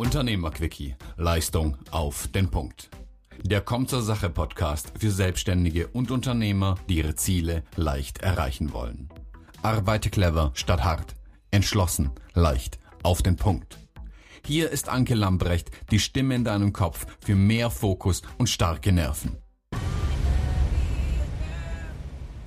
[0.00, 0.96] Unternehmerquickie.
[1.18, 2.88] Leistung auf den Punkt.
[3.42, 9.10] Der Kommt zur Sache Podcast für Selbstständige und Unternehmer, die ihre Ziele leicht erreichen wollen.
[9.60, 11.14] Arbeite clever statt hart.
[11.50, 13.76] Entschlossen, leicht, auf den Punkt.
[14.42, 19.36] Hier ist Anke Lambrecht, die Stimme in deinem Kopf für mehr Fokus und starke Nerven.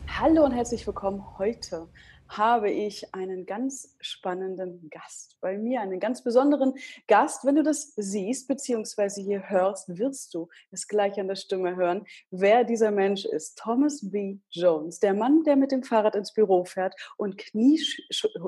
[0.07, 1.87] Hallo und herzlich willkommen heute
[2.37, 6.73] habe ich einen ganz spannenden Gast bei mir, einen ganz besonderen
[7.07, 7.45] Gast.
[7.45, 9.21] Wenn du das siehst bzw.
[9.21, 13.57] hier hörst, wirst du es gleich an der Stimme hören, wer dieser Mensch ist.
[13.57, 14.37] Thomas B.
[14.49, 18.01] Jones, der Mann, der mit dem Fahrrad ins Büro fährt und Kniesch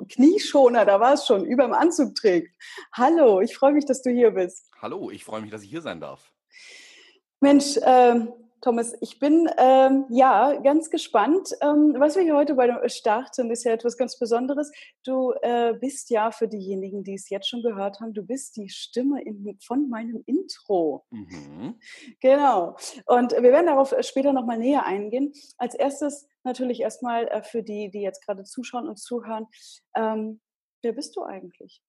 [0.10, 2.56] Knieschoner, da war es schon, über dem Anzug trägt.
[2.94, 4.70] Hallo, ich freue mich, dass du hier bist.
[4.82, 6.32] Hallo, ich freue mich, dass ich hier sein darf.
[7.40, 8.32] Mensch, ähm,
[8.66, 11.50] Thomas, ich bin ähm, ja ganz gespannt.
[11.62, 14.72] Ähm, was wir hier heute bei dem Start sind, ist ja etwas ganz Besonderes.
[15.04, 18.70] Du äh, bist ja für diejenigen, die es jetzt schon gehört haben, du bist die
[18.70, 21.06] Stimme in, von meinem Intro.
[21.12, 21.76] Mhm.
[22.22, 22.76] Genau.
[23.06, 25.32] Und wir werden darauf später nochmal näher eingehen.
[25.60, 29.46] Als erstes natürlich erstmal äh, für die, die jetzt gerade zuschauen und zuhören.
[29.96, 30.42] Ähm,
[30.82, 31.84] wer bist du eigentlich?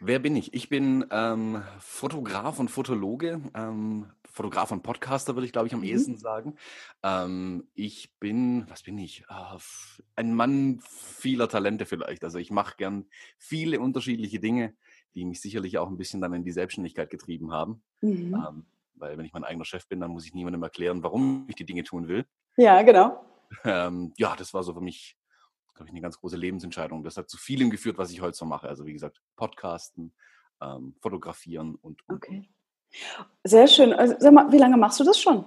[0.00, 0.52] Wer bin ich?
[0.52, 5.80] Ich bin ähm, Fotograf und Fotologe, ähm, Fotograf und Podcaster, würde ich, glaube ich, am
[5.80, 5.86] mhm.
[5.86, 6.56] ehesten sagen.
[7.02, 9.24] Ähm, ich bin, was bin ich?
[9.30, 9.58] Uh,
[10.16, 12.24] ein Mann vieler Talente vielleicht.
[12.24, 13.06] Also ich mache gern
[13.38, 14.74] viele unterschiedliche Dinge,
[15.14, 17.82] die mich sicherlich auch ein bisschen dann in die Selbstständigkeit getrieben haben.
[18.00, 18.34] Mhm.
[18.34, 21.54] Ähm, weil wenn ich mein eigener Chef bin, dann muss ich niemandem erklären, warum ich
[21.54, 22.26] die Dinge tun will.
[22.56, 23.24] Ja, genau.
[23.62, 25.16] Ähm, ja, das war so für mich
[25.74, 27.02] glaube ich, eine ganz große Lebensentscheidung.
[27.02, 28.68] Das hat zu vielem geführt, was ich heute so mache.
[28.68, 30.14] Also wie gesagt, Podcasten,
[30.60, 32.16] ähm, Fotografieren und, und.
[32.16, 32.48] Okay.
[33.44, 33.92] Sehr schön.
[33.92, 35.44] Also, sag mal, wie lange machst du das schon?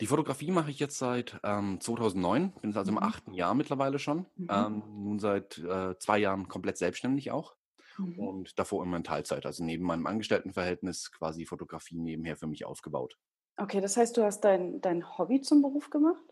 [0.00, 2.98] Die Fotografie mache ich jetzt seit ähm, 2009, bin jetzt also mhm.
[2.98, 4.26] im achten Jahr mittlerweile schon.
[4.36, 4.48] Mhm.
[4.50, 7.56] Ähm, nun seit äh, zwei Jahren komplett selbstständig auch.
[7.98, 8.18] Mhm.
[8.18, 13.18] Und davor immer in Teilzeit, also neben meinem Angestelltenverhältnis quasi Fotografie nebenher für mich aufgebaut.
[13.56, 16.22] Okay, das heißt, du hast dein, dein Hobby zum Beruf gemacht?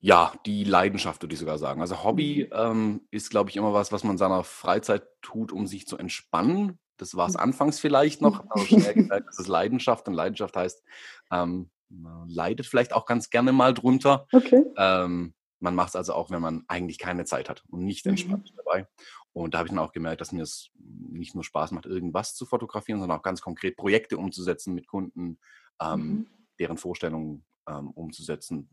[0.00, 1.82] Ja, die Leidenschaft würde ich sogar sagen.
[1.82, 2.58] Also Hobby mhm.
[2.58, 5.98] ähm, ist, glaube ich, immer was, was man in seiner Freizeit tut, um sich zu
[5.98, 6.78] entspannen.
[6.96, 7.40] Das war es mhm.
[7.40, 10.82] anfangs vielleicht noch, aber schnell gemerkt, das ist Leidenschaft und Leidenschaft heißt,
[11.30, 14.26] ähm, man leidet vielleicht auch ganz gerne mal drunter.
[14.32, 14.64] Okay.
[14.76, 18.50] Ähm, man macht es also auch, wenn man eigentlich keine Zeit hat und nicht entspannt
[18.52, 18.56] mhm.
[18.56, 18.88] dabei.
[19.32, 22.34] Und da habe ich dann auch gemerkt, dass mir es nicht nur Spaß macht, irgendwas
[22.34, 25.38] zu fotografieren, sondern auch ganz konkret Projekte umzusetzen mit Kunden,
[25.80, 26.26] ähm, mhm.
[26.58, 28.70] deren Vorstellungen ähm, umzusetzen.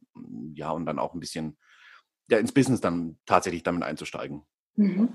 [0.55, 1.57] Ja, und dann auch ein bisschen
[2.29, 4.43] ja, ins Business dann tatsächlich damit einzusteigen.
[4.75, 5.09] Mhm.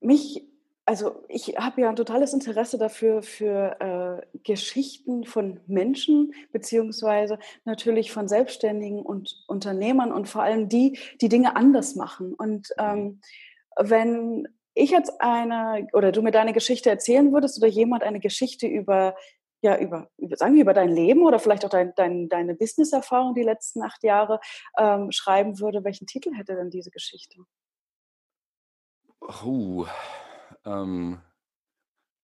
[0.00, 0.42] Mich,
[0.86, 3.80] also ich habe ja ein totales Interesse dafür, für
[4.32, 11.28] äh, Geschichten von Menschen, beziehungsweise natürlich von Selbstständigen und Unternehmern und vor allem die, die
[11.28, 12.34] Dinge anders machen.
[12.34, 13.20] Und ähm,
[13.76, 18.66] wenn ich jetzt eine oder du mir deine Geschichte erzählen würdest oder jemand eine Geschichte
[18.66, 19.14] über
[19.62, 23.42] ja, über, sagen wir, über dein Leben oder vielleicht auch dein, dein, deine Business-Erfahrung die
[23.42, 24.38] letzten acht Jahre
[24.76, 27.38] ähm, schreiben würde, welchen Titel hätte denn diese Geschichte?
[29.22, 29.86] Oh,
[30.64, 31.20] ähm,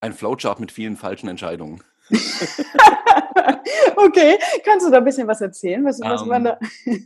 [0.00, 1.82] ein Flowchart mit vielen falschen Entscheidungen.
[3.96, 5.84] okay, kannst du da ein bisschen was erzählen?
[5.84, 6.58] Was, was ähm, da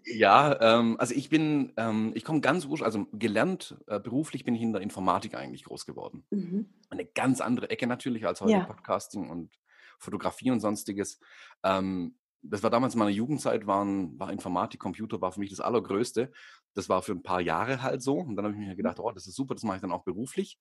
[0.07, 4.55] ja, ähm, also ich bin, ähm, ich komme ganz ursprünglich, also gelernt, äh, beruflich bin
[4.55, 6.25] ich in der Informatik eigentlich groß geworden.
[6.31, 6.71] Mhm.
[6.89, 8.65] Eine ganz andere Ecke natürlich als heute ja.
[8.65, 9.53] Podcasting und
[9.99, 11.21] Fotografie und sonstiges.
[11.63, 15.61] Ähm, das war damals in meiner Jugendzeit, waren, war Informatik, Computer war für mich das
[15.61, 16.31] Allergrößte.
[16.75, 18.19] Das war für ein paar Jahre halt so.
[18.19, 18.77] Und dann habe ich mir mhm.
[18.77, 20.59] gedacht, oh, das ist super, das mache ich dann auch beruflich.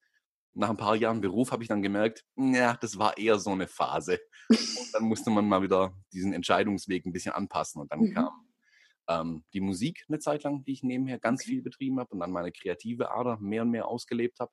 [0.56, 3.68] Nach ein paar Jahren Beruf habe ich dann gemerkt, ja, das war eher so eine
[3.68, 4.20] Phase.
[4.50, 7.82] Und dann musste man mal wieder diesen Entscheidungsweg ein bisschen anpassen.
[7.82, 8.14] Und dann mhm.
[8.14, 8.48] kam
[9.10, 11.52] ähm, die Musik eine Zeit lang, die ich nebenher ganz okay.
[11.52, 14.52] viel betrieben habe und dann meine kreative Ader mehr und mehr ausgelebt habe.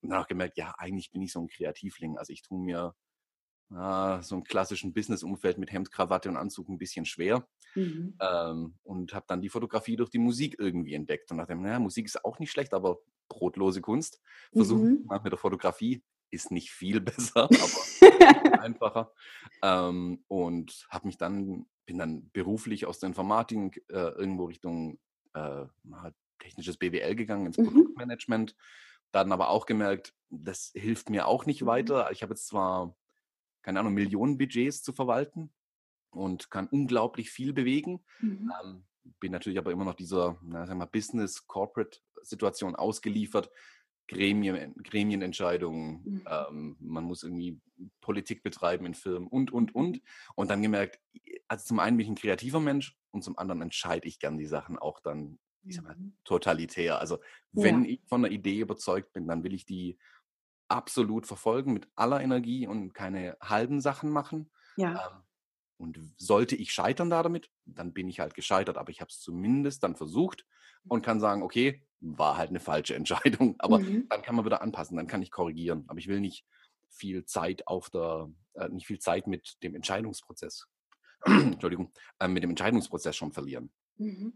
[0.00, 2.16] Und dann auch gemerkt, ja, eigentlich bin ich so ein Kreativling.
[2.16, 2.94] Also ich tue mir
[3.74, 7.46] ah, so einem klassischen Business-Umfeld mit Hemd, Krawatte und Anzug ein bisschen schwer.
[7.74, 8.14] Mhm.
[8.20, 12.06] Ähm, und habe dann die Fotografie durch die Musik irgendwie entdeckt und dachte, naja, Musik
[12.06, 12.98] ist auch nicht schlecht, aber
[13.28, 14.20] brotlose Kunst.
[14.52, 15.04] Versuche mhm.
[15.06, 16.02] mal mit der Fotografie.
[16.30, 19.12] Ist nicht viel besser, aber einfacher.
[19.62, 24.98] Ähm, und habe mich dann, bin dann beruflich aus der Informatik äh, irgendwo Richtung
[25.34, 25.64] äh,
[26.38, 27.66] technisches BWL gegangen, ins mhm.
[27.66, 28.56] Produktmanagement.
[29.12, 31.66] Dann aber auch gemerkt, das hilft mir auch nicht mhm.
[31.66, 32.10] weiter.
[32.12, 32.94] Ich habe jetzt zwar
[33.62, 35.52] keine Ahnung, Millionenbudgets zu verwalten
[36.10, 38.04] und kann unglaublich viel bewegen.
[38.20, 38.52] Mhm.
[38.62, 38.84] Ähm,
[39.18, 43.50] bin natürlich aber immer noch dieser na, sagen wir, Business-Corporate-Situation ausgeliefert.
[44.08, 46.24] Gremien, Gremienentscheidungen, mhm.
[46.26, 47.60] ähm, man muss irgendwie
[48.00, 50.02] Politik betreiben in Firmen und, und, und.
[50.34, 50.98] Und dann gemerkt,
[51.46, 54.46] also zum einen bin ich ein kreativer Mensch und zum anderen entscheide ich gern die
[54.46, 56.16] Sachen auch dann, ich sag mal, mhm.
[56.24, 56.98] totalitär.
[56.98, 57.18] Also
[57.52, 57.90] wenn ja.
[57.90, 59.96] ich von einer Idee überzeugt bin, dann will ich die
[60.70, 64.50] absolut verfolgen mit aller Energie und keine halben Sachen machen.
[64.76, 65.08] Ja.
[65.08, 65.22] Ähm,
[65.76, 69.20] und sollte ich scheitern da damit, dann bin ich halt gescheitert, aber ich habe es
[69.20, 70.44] zumindest dann versucht
[70.86, 74.06] und kann sagen, okay, war halt eine falsche Entscheidung, aber mhm.
[74.08, 75.84] dann kann man wieder anpassen, dann kann ich korrigieren.
[75.88, 76.46] Aber ich will nicht
[76.90, 80.66] viel Zeit auf der, äh, nicht viel Zeit mit dem Entscheidungsprozess,
[81.24, 83.72] Entschuldigung, äh, mit dem Entscheidungsprozess schon verlieren.
[83.96, 84.34] Mhm.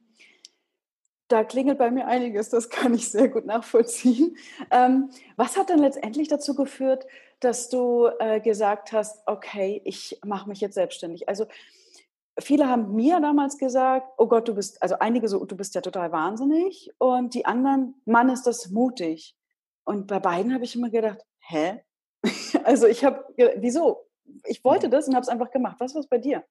[1.28, 4.36] Da klingelt bei mir einiges, das kann ich sehr gut nachvollziehen.
[4.70, 7.06] Ähm, was hat denn letztendlich dazu geführt,
[7.40, 11.28] dass du äh, gesagt hast, okay, ich mache mich jetzt selbstständig?
[11.28, 11.46] Also
[12.38, 15.80] viele haben mir damals gesagt, oh Gott, du bist, also einige so, du bist ja
[15.80, 19.36] total wahnsinnig und die anderen, Mann, ist das mutig.
[19.84, 21.82] Und bei beiden habe ich immer gedacht, hä?
[22.64, 23.24] also ich habe,
[23.56, 24.06] wieso?
[24.44, 25.76] Ich wollte das und habe es einfach gemacht.
[25.78, 26.44] Was war es bei dir?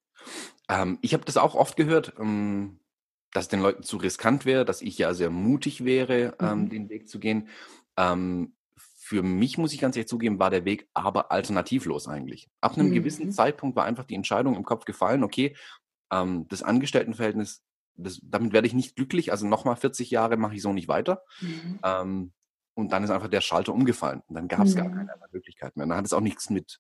[0.70, 2.14] Ähm, ich habe das auch oft gehört.
[2.20, 2.80] Ähm
[3.34, 6.70] dass den Leuten zu riskant wäre, dass ich ja sehr mutig wäre, ähm, mhm.
[6.70, 7.50] den Weg zu gehen.
[7.98, 12.50] Ähm, für mich, muss ich ganz ehrlich zugeben, war der Weg aber alternativlos eigentlich.
[12.62, 12.94] Ab einem mhm.
[12.94, 15.56] gewissen Zeitpunkt war einfach die Entscheidung im Kopf gefallen, okay,
[16.12, 17.64] ähm, das Angestelltenverhältnis,
[17.96, 21.24] das, damit werde ich nicht glücklich, also nochmal 40 Jahre mache ich so nicht weiter.
[21.42, 21.80] Mhm.
[21.84, 22.34] Ähm,
[22.76, 24.24] und dann ist einfach der Schalter umgefallen.
[24.28, 24.96] Und dann gab es gar mhm.
[24.96, 25.84] keine andere Möglichkeit mehr.
[25.84, 26.80] Und dann hat es auch nichts mit,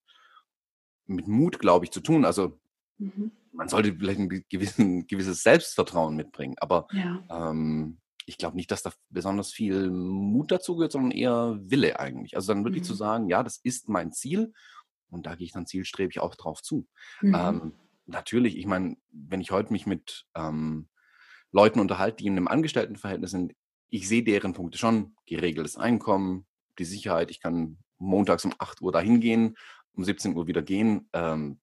[1.05, 2.25] mit Mut, glaube ich, zu tun.
[2.25, 2.59] Also
[2.97, 6.55] mhm man sollte vielleicht ein gewissen, gewisses Selbstvertrauen mitbringen.
[6.59, 7.23] Aber ja.
[7.29, 12.35] ähm, ich glaube nicht, dass da besonders viel Mut dazu gehört, sondern eher Wille eigentlich.
[12.35, 12.87] Also dann wirklich mhm.
[12.87, 14.53] zu sagen, ja, das ist mein Ziel
[15.09, 16.87] und da gehe ich dann zielstrebig auch drauf zu.
[17.21, 17.35] Mhm.
[17.35, 17.73] Ähm,
[18.05, 20.89] natürlich, ich meine, wenn ich heute mich mit ähm,
[21.51, 23.53] Leuten unterhalte, die in einem Angestelltenverhältnis sind,
[23.89, 25.15] ich sehe deren Punkte schon.
[25.27, 26.47] Geregeltes Einkommen,
[26.79, 29.55] die Sicherheit, ich kann montags um 8 Uhr dahin gehen,
[29.93, 31.09] um 17 Uhr wieder gehen.
[31.13, 31.59] Ähm,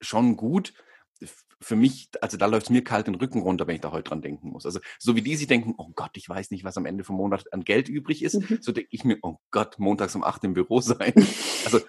[0.00, 0.74] schon gut
[1.60, 4.10] für mich, also da läuft es mir kalt den Rücken runter, wenn ich da heute
[4.10, 4.66] dran denken muss.
[4.66, 7.16] Also so wie die sich denken, oh Gott, ich weiß nicht, was am Ende vom
[7.16, 8.58] Monat an Geld übrig ist, mhm.
[8.60, 11.14] so denke ich mir, oh Gott, montags um acht im Büro sein.
[11.64, 11.80] Also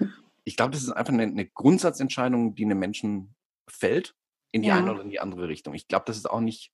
[0.43, 3.35] ich glaube, das ist einfach eine, eine, Grundsatzentscheidung, die einem Menschen
[3.67, 4.15] fällt,
[4.51, 4.77] in die ja.
[4.77, 5.73] eine oder in die andere Richtung.
[5.73, 6.71] Ich glaube, das ist auch nicht,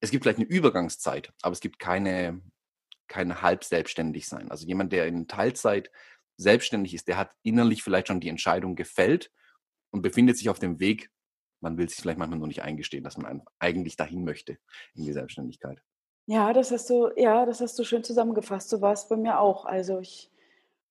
[0.00, 2.40] es gibt vielleicht eine Übergangszeit, aber es gibt keine,
[3.08, 4.50] keine halb selbstständig sein.
[4.50, 5.90] Also jemand, der in Teilzeit
[6.36, 9.30] selbstständig ist, der hat innerlich vielleicht schon die Entscheidung gefällt
[9.90, 11.10] und befindet sich auf dem Weg,
[11.62, 14.58] man will sich vielleicht manchmal nur nicht eingestehen, dass man eigentlich dahin möchte
[14.94, 15.78] in die Selbstständigkeit.
[16.26, 18.68] Ja, das hast du, ja, das hast du schön zusammengefasst.
[18.68, 19.64] So war es bei mir auch.
[19.64, 20.30] Also ich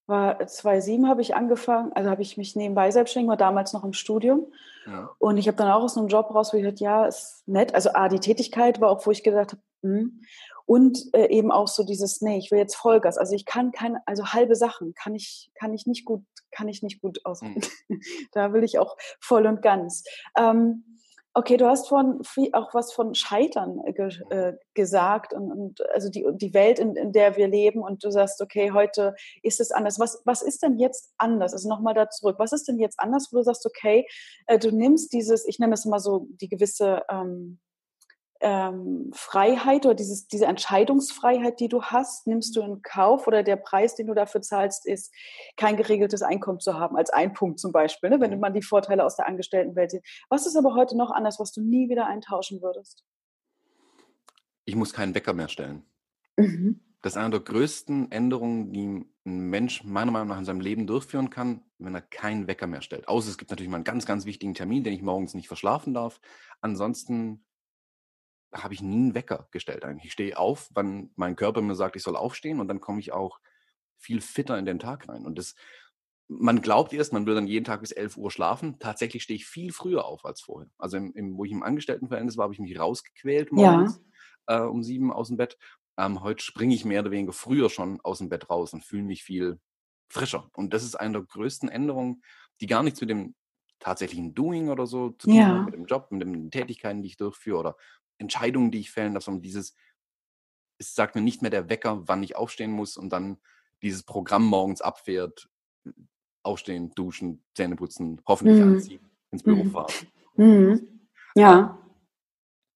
[0.07, 3.93] war 2007 habe ich angefangen, also habe ich mich nebenbei selbstständig, war damals noch im
[3.93, 4.51] Studium.
[4.85, 5.11] Ja.
[5.19, 7.75] Und ich habe dann auch aus einem Job raus, wo ich dachte, ja, ist nett.
[7.75, 10.21] Also A, die Tätigkeit war auch, wo ich gedacht habe, hm.
[10.65, 13.17] Und äh, eben auch so dieses, nee, ich will jetzt Vollgas.
[13.17, 16.83] Also ich kann keine, also halbe Sachen kann ich, kann ich nicht gut, kann ich
[16.83, 17.61] nicht gut ausführen.
[17.87, 18.01] Mhm.
[18.31, 20.03] da will ich auch voll und ganz.
[20.37, 20.85] Ähm,
[21.33, 22.21] Okay, du hast von
[22.51, 27.13] auch was von Scheitern ge, äh, gesagt und, und, also die, die Welt, in, in,
[27.13, 29.97] der wir leben und du sagst, okay, heute ist es anders.
[29.97, 31.53] Was, was ist denn jetzt anders?
[31.53, 32.35] Also nochmal da zurück.
[32.37, 34.05] Was ist denn jetzt anders, wo du sagst, okay,
[34.47, 37.61] äh, du nimmst dieses, ich nenne es immer so, die gewisse ähm,
[38.41, 43.55] ähm, Freiheit oder dieses, diese Entscheidungsfreiheit, die du hast, nimmst du in Kauf oder der
[43.55, 45.13] Preis, den du dafür zahlst, ist,
[45.57, 48.39] kein geregeltes Einkommen zu haben, als ein Punkt zum Beispiel, ne, wenn mhm.
[48.39, 50.05] man die Vorteile aus der Angestelltenwelt sieht.
[50.29, 53.03] Was ist aber heute noch anders, was du nie wieder eintauschen würdest?
[54.65, 55.83] Ich muss keinen Wecker mehr stellen.
[56.37, 56.81] Mhm.
[57.01, 60.85] Das ist eine der größten Änderungen, die ein Mensch meiner Meinung nach in seinem Leben
[60.85, 63.07] durchführen kann, wenn er keinen Wecker mehr stellt.
[63.07, 65.93] Außer es gibt natürlich mal einen ganz, ganz wichtigen Termin, den ich morgens nicht verschlafen
[65.93, 66.21] darf.
[66.61, 67.43] Ansonsten
[68.53, 70.07] habe ich nie einen Wecker gestellt eigentlich.
[70.07, 73.13] Ich stehe auf, wann mein Körper mir sagt, ich soll aufstehen und dann komme ich
[73.13, 73.39] auch
[73.97, 75.25] viel fitter in den Tag rein.
[75.25, 75.55] Und das,
[76.27, 78.79] man glaubt erst, man will dann jeden Tag bis 11 Uhr schlafen.
[78.79, 80.69] Tatsächlich stehe ich viel früher auf als vorher.
[80.77, 84.01] Also im, im, wo ich im Angestelltenverhältnis war, habe ich mich rausgequält morgens
[84.49, 84.65] ja.
[84.65, 85.57] äh, um sieben aus dem Bett.
[85.97, 89.03] Ähm, heute springe ich mehr oder weniger früher schon aus dem Bett raus und fühle
[89.03, 89.59] mich viel
[90.09, 90.49] frischer.
[90.53, 92.23] Und das ist eine der größten Änderungen,
[92.59, 93.35] die gar nichts mit dem
[93.79, 95.47] tatsächlichen Doing oder so zu tun ja.
[95.47, 97.77] haben, mit dem Job, mit den Tätigkeiten, die ich durchführe oder
[98.21, 99.75] Entscheidungen, die ich fällen darf, sondern dieses,
[100.77, 103.37] es sagt mir nicht mehr der Wecker, wann ich aufstehen muss und dann
[103.81, 105.49] dieses Programm morgens abfährt,
[106.43, 108.73] aufstehen, duschen, Zähne putzen, hoffentlich mhm.
[108.73, 109.71] anziehen, ins Büro mhm.
[109.71, 109.93] fahren.
[110.37, 111.09] Mhm.
[111.35, 111.77] Ja.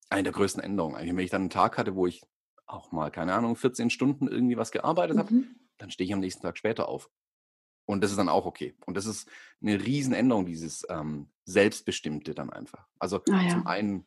[0.09, 0.97] Eine der größten Änderungen.
[0.97, 2.21] Eigentlich, wenn ich dann einen Tag hatte, wo ich
[2.65, 5.55] auch mal, keine Ahnung, 14 Stunden irgendwie was gearbeitet habe, mhm.
[5.77, 7.09] dann stehe ich am nächsten Tag später auf.
[7.85, 8.75] Und das ist dann auch okay.
[8.85, 9.29] Und das ist
[9.61, 12.87] eine Riesenänderung, dieses ähm, Selbstbestimmte dann einfach.
[12.99, 13.49] Also ah, ja.
[13.49, 14.05] zum einen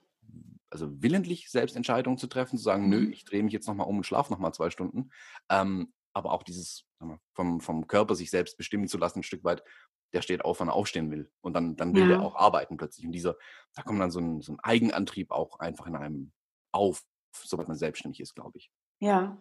[0.70, 2.90] also willentlich selbst Entscheidungen zu treffen, zu sagen, mhm.
[2.90, 5.10] nö, ich drehe mich jetzt nochmal um und schlafe nochmal zwei Stunden.
[5.48, 6.84] Ähm, aber auch dieses
[7.34, 9.62] vom, vom Körper sich selbst bestimmen zu lassen, ein Stück weit,
[10.12, 11.30] der steht auf, wann er aufstehen will.
[11.40, 12.08] Und dann, dann will ja.
[12.08, 13.06] der auch arbeiten plötzlich.
[13.06, 13.36] Und dieser,
[13.74, 16.32] da kommt dann so ein, so ein Eigenantrieb auch einfach in einem
[16.72, 18.70] auf, sobald man selbstständig ist, glaube ich.
[19.00, 19.40] Ja.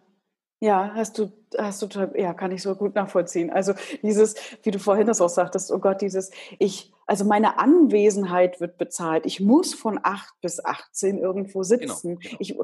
[0.60, 3.50] Ja, hast du, hast du, ja, kann ich so gut nachvollziehen.
[3.50, 4.34] Also dieses,
[4.64, 9.24] wie du vorhin das auch sagtest, oh Gott, dieses, ich, also meine Anwesenheit wird bezahlt.
[9.24, 12.18] Ich muss von acht bis 18 irgendwo genau, sitzen.
[12.18, 12.36] Genau, genau.
[12.40, 12.56] Ich,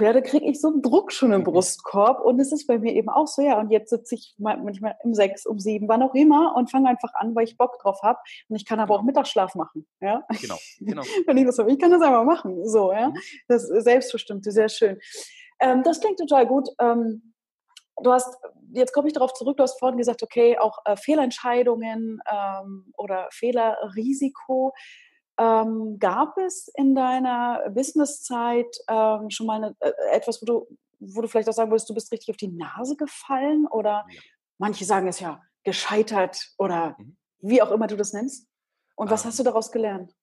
[0.00, 1.44] ja, da kriege ich so einen Druck schon im mhm.
[1.44, 4.96] Brustkorb und es ist bei mir eben auch so, ja, und jetzt sitze ich manchmal
[5.04, 8.00] um sechs, um sieben, wann auch immer und fange einfach an, weil ich Bock drauf
[8.02, 9.06] habe und ich kann aber auch genau.
[9.06, 10.26] Mittagsschlaf machen, ja.
[10.40, 11.02] Genau, genau.
[11.26, 13.10] Wenn ich das habe, ich kann das einfach machen, so, ja.
[13.10, 13.16] Mhm.
[13.46, 14.98] Das Selbstbestimmte, sehr schön.
[15.62, 16.68] Ähm, das klingt total gut.
[16.78, 17.34] Ähm,
[18.02, 18.36] du hast,
[18.72, 23.28] jetzt komme ich darauf zurück, du hast vorhin gesagt, okay, auch äh, Fehlentscheidungen ähm, oder
[23.30, 24.74] Fehlerrisiko.
[25.38, 31.22] Ähm, gab es in deiner Businesszeit ähm, schon mal eine, äh, etwas, wo du, wo
[31.22, 33.66] du vielleicht auch sagen würdest, du bist richtig auf die Nase gefallen?
[33.66, 34.20] Oder ja.
[34.58, 37.16] manche sagen es ja gescheitert oder mhm.
[37.40, 38.48] wie auch immer du das nennst.
[38.96, 40.14] Und was hast du daraus gelernt?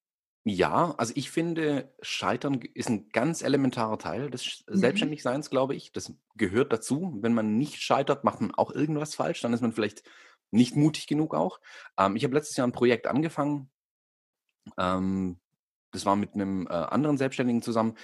[0.50, 4.78] Ja, also ich finde, Scheitern ist ein ganz elementarer Teil des Mhm.
[4.78, 5.92] Selbstständigseins, glaube ich.
[5.92, 7.16] Das gehört dazu.
[7.22, 9.42] Wenn man nicht scheitert, macht man auch irgendwas falsch.
[9.42, 10.04] Dann ist man vielleicht
[10.50, 11.60] nicht mutig genug auch.
[11.98, 13.70] Ähm, ich habe letztes Jahr ein Projekt angefangen.
[14.78, 15.40] Ähm,
[15.92, 17.96] das war mit einem äh, anderen Selbstständigen zusammen.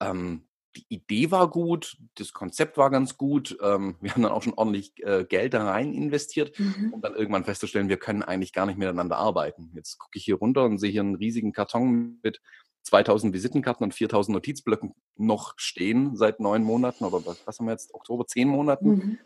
[0.00, 3.56] Ähm, die Idee war gut, das Konzept war ganz gut.
[3.62, 6.92] Ähm, wir haben dann auch schon ordentlich äh, Geld da rein investiert, mhm.
[6.92, 9.70] um dann irgendwann festzustellen, wir können eigentlich gar nicht miteinander arbeiten.
[9.74, 12.40] Jetzt gucke ich hier runter und sehe hier einen riesigen Karton mit
[12.82, 17.94] 2000 Visitenkarten und 4000 Notizblöcken noch stehen seit neun Monaten oder was, haben wir jetzt,
[17.94, 19.18] Oktober, zehn Monaten, mhm.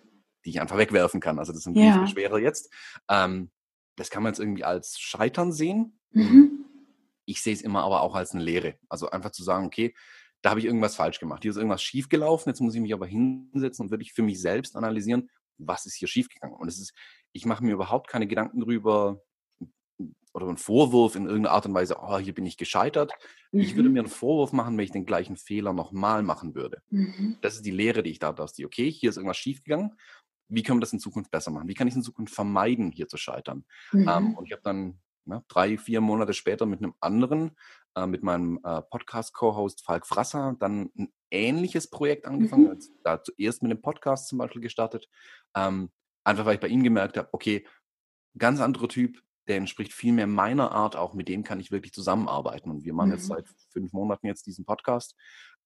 [0.44, 1.38] die ich einfach wegwerfen kann.
[1.38, 2.06] Also das sind ja.
[2.06, 2.72] schwerer jetzt.
[3.08, 3.50] Ähm,
[3.96, 5.98] das kann man jetzt irgendwie als Scheitern sehen.
[6.12, 6.64] Mhm.
[7.24, 8.76] Ich sehe es immer aber auch als eine Lehre.
[8.88, 9.94] Also einfach zu sagen, okay,
[10.42, 11.42] da habe ich irgendwas falsch gemacht.
[11.42, 12.50] Hier ist irgendwas schiefgelaufen.
[12.50, 15.28] Jetzt muss ich mich aber hinsetzen und wirklich für mich selbst analysieren,
[15.58, 16.56] was ist hier schiefgegangen.
[16.56, 16.92] Und es ist,
[17.32, 19.22] ich mache mir überhaupt keine Gedanken drüber
[20.32, 23.12] oder einen Vorwurf in irgendeiner Art und Weise, oh, hier bin ich gescheitert.
[23.50, 23.60] Mhm.
[23.60, 23.94] Ich würde mhm.
[23.94, 26.80] mir einen Vorwurf machen, wenn ich den gleichen Fehler nochmal machen würde.
[26.90, 27.38] Mhm.
[27.40, 28.66] Das ist die Lehre, die ich da daraus ziehe.
[28.66, 29.96] Okay, hier ist irgendwas schiefgegangen.
[30.48, 31.68] Wie können wir das in Zukunft besser machen?
[31.68, 33.64] Wie kann ich es in Zukunft vermeiden, hier zu scheitern?
[33.92, 34.08] Ähm, mhm.
[34.08, 37.56] Ähm, und ich habe dann ja, drei, vier Monate später mit einem anderen
[37.98, 42.68] äh, mit meinem äh, Podcast-Co-Host Falk Frasser dann ein ähnliches Projekt angefangen.
[42.68, 42.80] Mhm.
[43.04, 45.08] Da zuerst mit dem Podcast zum Beispiel gestartet.
[45.54, 45.90] Ähm,
[46.24, 47.66] einfach weil ich bei ihm gemerkt habe, okay,
[48.36, 51.92] ganz anderer Typ, der entspricht viel mehr meiner Art, auch mit dem kann ich wirklich
[51.92, 52.70] zusammenarbeiten.
[52.70, 53.14] Und wir machen mhm.
[53.14, 55.16] jetzt seit fünf Monaten jetzt diesen Podcast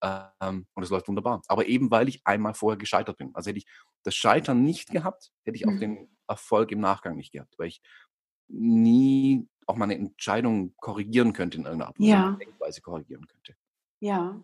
[0.02, 1.42] ähm, und es läuft wunderbar.
[1.48, 3.30] Aber eben weil ich einmal vorher gescheitert bin.
[3.34, 3.66] Also hätte ich
[4.04, 5.80] das Scheitern nicht gehabt, hätte ich auch mhm.
[5.80, 7.82] den Erfolg im Nachgang nicht gehabt, weil ich
[8.48, 12.36] nie auch mal eine Entscheidung korrigieren könnte in irgendeiner Art und ja.
[12.40, 13.54] Denkweise korrigieren könnte.
[14.00, 14.40] Ja,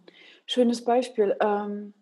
[0.46, 1.36] schönes Beispiel.
[1.40, 1.94] Ähm,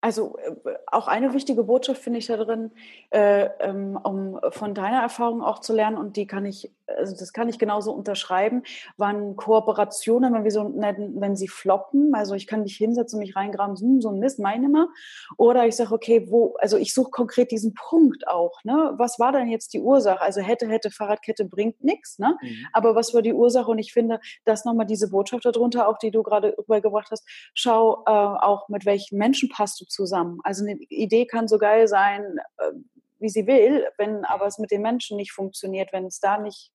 [0.00, 2.72] also äh, auch eine wichtige Botschaft finde ich da drin,
[3.10, 7.32] äh, ähm, um von deiner Erfahrung auch zu lernen und die kann ich, also das
[7.32, 8.62] kann ich genauso unterschreiben,
[8.96, 12.14] waren Kooperationen, wenn wir so nennen, wenn sie floppen.
[12.14, 14.88] Also ich kann mich hinsetzen und mich reingraben, hm, so ein Mist, meine mal.
[15.36, 18.62] Oder ich sage, okay, wo, also ich suche konkret diesen Punkt auch.
[18.64, 18.94] Ne?
[18.96, 20.20] Was war denn jetzt die Ursache?
[20.20, 22.36] Also hätte, hätte, Fahrradkette bringt nichts, ne?
[22.40, 22.66] Mhm.
[22.72, 23.70] Aber was war die Ursache?
[23.70, 28.02] Und ich finde, das nochmal diese Botschaft darunter, auch die du gerade rübergebracht hast, schau
[28.06, 30.38] äh, auch, mit welchen Menschen passt du zusammen.
[30.44, 32.72] Also eine Idee kann so geil sein, äh,
[33.18, 36.72] wie sie will, wenn aber es mit den Menschen nicht funktioniert, wenn es da nicht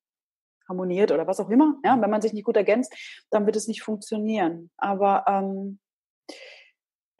[0.67, 2.93] harmoniert oder was auch immer, ja, wenn man sich nicht gut ergänzt,
[3.31, 4.69] dann wird es nicht funktionieren.
[4.77, 5.79] Aber ähm,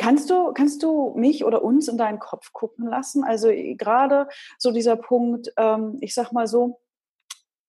[0.02, 3.26] Kannst du, kannst du mich oder uns in deinen Kopf gucken lassen?
[3.26, 6.80] Also gerade so dieser Punkt, ähm, ich sag mal so,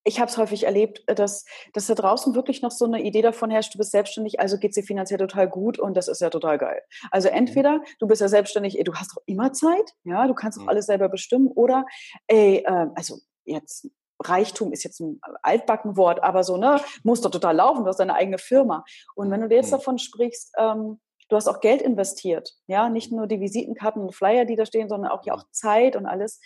[0.05, 3.23] ich habe es häufig erlebt, äh, dass, dass da draußen wirklich noch so eine Idee
[3.23, 6.21] davon herrscht, du bist selbstständig, also geht es dir finanziell total gut und das ist
[6.21, 6.83] ja total geil.
[7.11, 7.37] Also mhm.
[7.37, 10.63] entweder du bist ja selbstständig, ey, du hast doch immer Zeit, ja, du kannst doch
[10.63, 10.69] mhm.
[10.69, 11.85] alles selber bestimmen, oder
[12.27, 13.89] ey, äh, also jetzt
[14.23, 18.15] Reichtum ist jetzt ein Altbackenwort, aber so, ne, muss doch total laufen, du hast deine
[18.15, 18.85] eigene Firma.
[19.15, 19.77] Und wenn du jetzt mhm.
[19.77, 24.45] davon sprichst, ähm, du hast auch Geld investiert, ja, nicht nur die Visitenkarten und Flyer,
[24.45, 26.41] die da stehen, sondern auch ja auch Zeit und alles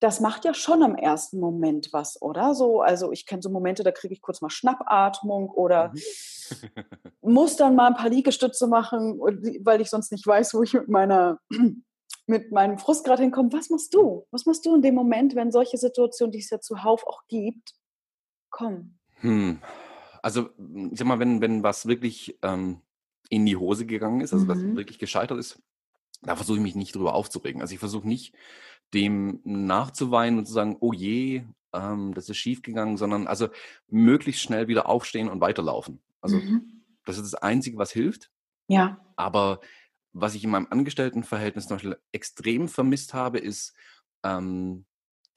[0.00, 2.54] das macht ja schon im ersten Moment was, oder?
[2.54, 6.82] So, also ich kenne so Momente, da kriege ich kurz mal Schnappatmung oder mhm.
[7.20, 10.88] muss dann mal ein paar Liegestütze machen, weil ich sonst nicht weiß, wo ich mit
[10.88, 11.38] meiner
[12.26, 13.52] mit meinem Frust gerade hinkomme.
[13.52, 14.26] Was machst du?
[14.30, 17.74] Was machst du in dem Moment, wenn solche Situationen, die es ja zuhauf auch gibt,
[18.50, 18.98] kommen?
[19.16, 19.60] Hm.
[20.22, 20.48] Also
[20.92, 22.80] ich sag mal, wenn, wenn was wirklich ähm,
[23.28, 24.48] in die Hose gegangen ist, also mhm.
[24.48, 25.60] was wirklich gescheitert ist,
[26.22, 27.60] da versuche ich mich nicht drüber aufzuregen.
[27.60, 28.34] Also ich versuche nicht
[28.94, 33.48] dem nachzuweinen und zu sagen, oh je, ähm, das ist schiefgegangen, sondern also
[33.88, 36.00] möglichst schnell wieder aufstehen und weiterlaufen.
[36.20, 36.82] Also mhm.
[37.04, 38.30] das ist das Einzige, was hilft.
[38.68, 39.00] Ja.
[39.16, 39.60] Aber
[40.12, 43.74] was ich in meinem Angestelltenverhältnis zum Beispiel extrem vermisst habe, ist
[44.24, 44.84] ähm,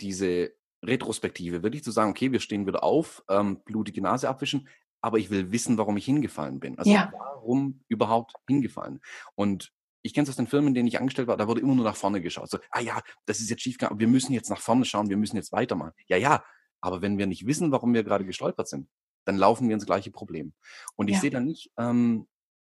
[0.02, 1.64] diese Retrospektive.
[1.64, 4.68] Wirklich zu sagen, okay, wir stehen wieder auf, ähm, blutige Nase abwischen,
[5.02, 6.78] aber ich will wissen, warum ich hingefallen bin.
[6.78, 7.12] Also ja.
[7.14, 9.02] warum überhaupt hingefallen?
[9.36, 9.72] Und
[10.04, 11.86] ich kenne es aus den Firmen, in denen ich angestellt war, da wurde immer nur
[11.86, 12.50] nach vorne geschaut.
[12.50, 15.38] So, ah ja, das ist jetzt schiefgegangen, wir müssen jetzt nach vorne schauen, wir müssen
[15.38, 15.94] jetzt weitermachen.
[16.08, 16.44] Ja, ja,
[16.82, 18.90] aber wenn wir nicht wissen, warum wir gerade gestolpert sind,
[19.26, 20.54] dann laufen wir ins gleiche Problem.
[20.96, 21.22] Und ich ja.
[21.22, 22.28] sehe da nicht, ähm,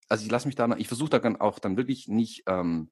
[0.08, 2.90] also ich lasse mich da, ich versuche da dann auch dann wirklich nicht ähm,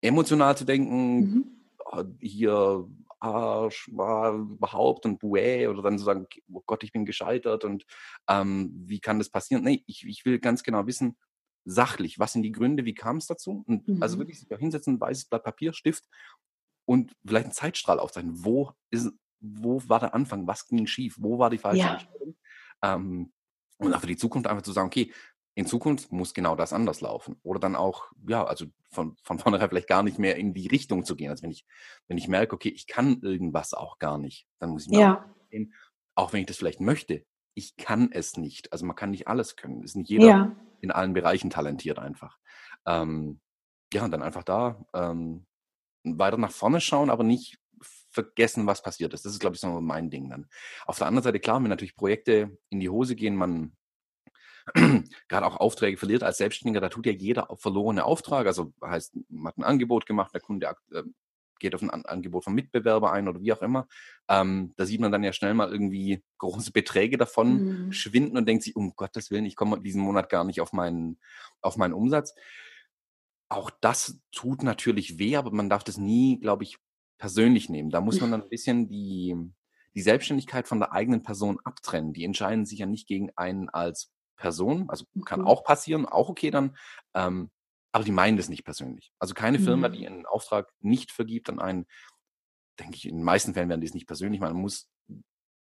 [0.00, 1.44] emotional zu denken, mhm.
[1.84, 2.88] oh, hier
[3.20, 7.84] Arsch war überhaupt und buä oder dann so sagen, oh Gott, ich bin gescheitert und
[8.28, 9.64] ähm, wie kann das passieren?
[9.64, 11.16] Nee, ich, ich will ganz genau wissen,
[11.64, 13.64] sachlich, was sind die Gründe, wie kam es dazu?
[13.66, 14.02] Und also mhm.
[14.02, 16.04] also wirklich sich auch hinsetzen, weißes Blatt Papier, Stift
[16.84, 18.44] und vielleicht einen Zeitstrahl aufzeichnen.
[18.44, 20.46] Wo ist, wo war der Anfang?
[20.46, 21.16] Was ging schief?
[21.18, 21.92] Wo war die falsche ja.
[21.94, 22.36] Entscheidung?
[22.82, 23.32] Ähm,
[23.78, 25.12] und auch für die Zukunft einfach zu sagen, okay,
[25.56, 27.36] in Zukunft muss genau das anders laufen.
[27.42, 31.04] Oder dann auch, ja, also von, von vornherein vielleicht gar nicht mehr in die Richtung
[31.04, 31.30] zu gehen.
[31.30, 31.64] Also wenn ich,
[32.08, 35.34] wenn ich merke, okay, ich kann irgendwas auch gar nicht, dann muss ich mir ja.
[35.50, 35.74] sehen,
[36.14, 38.72] auch wenn ich das vielleicht möchte, ich kann es nicht.
[38.72, 39.82] Also man kann nicht alles können.
[39.82, 40.56] Ist nicht jeder ja.
[40.84, 42.38] In allen Bereichen talentiert einfach.
[42.86, 43.40] Ähm,
[43.92, 45.46] ja, und dann einfach da ähm,
[46.04, 47.58] weiter nach vorne schauen, aber nicht
[48.10, 49.24] vergessen, was passiert ist.
[49.24, 50.46] Das ist, glaube ich, so mein Ding dann.
[50.86, 53.76] Auf der anderen Seite, klar, wenn natürlich Projekte in die Hose gehen, man
[55.28, 58.46] gerade auch Aufträge verliert als Selbstständiger, da tut ja jeder verlorene Auftrag.
[58.46, 61.02] Also heißt, man hat ein Angebot gemacht, der Kunde äh,
[61.58, 63.86] geht auf ein Angebot vom Mitbewerber ein oder wie auch immer.
[64.28, 67.92] Ähm, da sieht man dann ja schnell mal irgendwie große Beträge davon mhm.
[67.92, 71.18] schwinden und denkt sich, um Gottes Willen, ich komme diesen Monat gar nicht auf meinen,
[71.60, 72.34] auf meinen Umsatz.
[73.48, 76.78] Auch das tut natürlich weh, aber man darf das nie, glaube ich,
[77.18, 77.90] persönlich nehmen.
[77.90, 79.36] Da muss man dann ein bisschen die,
[79.94, 82.12] die Selbstständigkeit von der eigenen Person abtrennen.
[82.12, 85.46] Die entscheiden sich ja nicht gegen einen als Person, also kann mhm.
[85.46, 86.76] auch passieren, auch okay dann,
[87.14, 87.50] ähm,
[87.94, 89.12] aber die meinen das nicht persönlich.
[89.20, 90.06] Also keine Firma, die mhm.
[90.06, 91.86] einen Auftrag nicht vergibt an einen,
[92.80, 94.54] denke ich, in den meisten Fällen werden die es nicht persönlich machen.
[94.54, 94.90] Man muss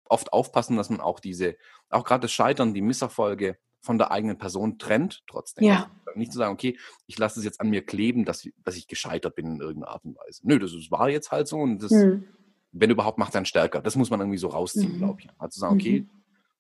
[0.05, 1.57] oft aufpassen, dass man auch diese,
[1.89, 5.65] auch gerade das Scheitern, die Misserfolge von der eigenen Person trennt, trotzdem.
[5.65, 5.89] Ja.
[6.05, 8.87] Also nicht zu sagen, okay, ich lasse es jetzt an mir kleben, dass, dass ich
[8.87, 10.41] gescheitert bin in irgendeiner Art und Weise.
[10.43, 12.25] Nö, das war jetzt halt so und das, mhm.
[12.71, 13.81] wenn überhaupt, macht dann stärker.
[13.81, 14.97] Das muss man irgendwie so rausziehen, mhm.
[14.97, 15.29] glaube ich.
[15.39, 16.19] Also sagen, okay, mhm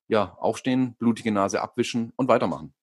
[0.09, 2.73] ja, aufstehen, blutige Nase abwischen und weitermachen.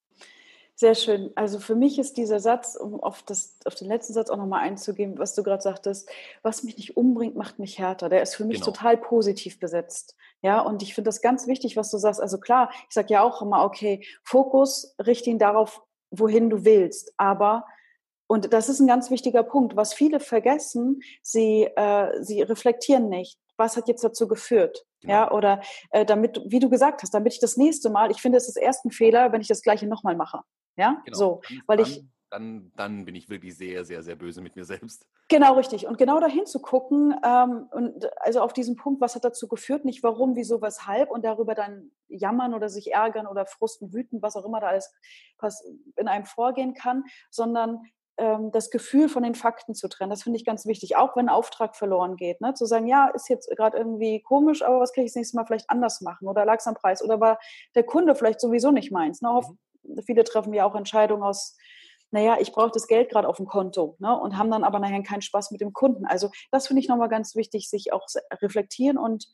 [0.79, 1.31] Sehr schön.
[1.33, 4.61] Also für mich ist dieser Satz, um auf, das, auf den letzten Satz auch nochmal
[4.61, 6.07] einzugehen, was du gerade sagtest,
[6.43, 8.09] was mich nicht umbringt, macht mich härter.
[8.09, 8.67] Der ist für mich genau.
[8.67, 10.15] total positiv besetzt.
[10.43, 12.21] Ja, und ich finde das ganz wichtig, was du sagst.
[12.21, 17.11] Also klar, ich sage ja auch immer, okay, Fokus, richte ihn darauf, wohin du willst.
[17.17, 17.65] Aber
[18.27, 19.75] und das ist ein ganz wichtiger Punkt.
[19.75, 24.85] Was viele vergessen, sie, äh, sie reflektieren nicht was hat jetzt dazu geführt?
[25.01, 25.13] Genau.
[25.13, 25.61] Ja, oder
[25.91, 28.55] äh, damit, wie du gesagt hast, damit ich das nächste Mal, ich finde, es ist
[28.55, 30.41] erst ein Fehler, wenn ich das gleiche nochmal mache.
[30.77, 31.17] Ja, genau.
[31.17, 32.05] so, weil dann, ich.
[32.29, 35.07] Dann, dann bin ich wirklich sehr, sehr, sehr böse mit mir selbst.
[35.29, 35.87] Genau, richtig.
[35.87, 39.85] Und genau dahin zu gucken, ähm, und also auf diesen Punkt, was hat dazu geführt,
[39.85, 44.35] nicht warum, wieso, weshalb und darüber dann jammern oder sich ärgern oder frusten, wüten, was
[44.35, 44.93] auch immer da alles
[45.95, 47.79] in einem vorgehen kann, sondern
[48.17, 50.09] ähm, das Gefühl von den Fakten zu trennen.
[50.09, 52.41] Das finde ich ganz wichtig, auch wenn ein Auftrag verloren geht.
[52.41, 52.53] Ne?
[52.55, 55.45] Zu sagen, ja, ist jetzt gerade irgendwie komisch, aber was kann ich das nächste Mal
[55.45, 56.27] vielleicht anders machen?
[56.27, 57.03] Oder lag es am Preis?
[57.03, 57.39] Oder war
[57.75, 59.21] der Kunde vielleicht sowieso nicht meins?
[59.21, 59.29] Ne?
[59.29, 59.57] Mhm.
[60.05, 61.57] Viele treffen ja auch Entscheidungen aus,
[62.11, 64.17] naja, ich brauche das Geld gerade auf dem Konto ne?
[64.17, 66.05] und haben dann aber nachher keinen Spaß mit dem Kunden.
[66.05, 68.05] Also das finde ich nochmal ganz wichtig, sich auch
[68.41, 69.27] reflektieren und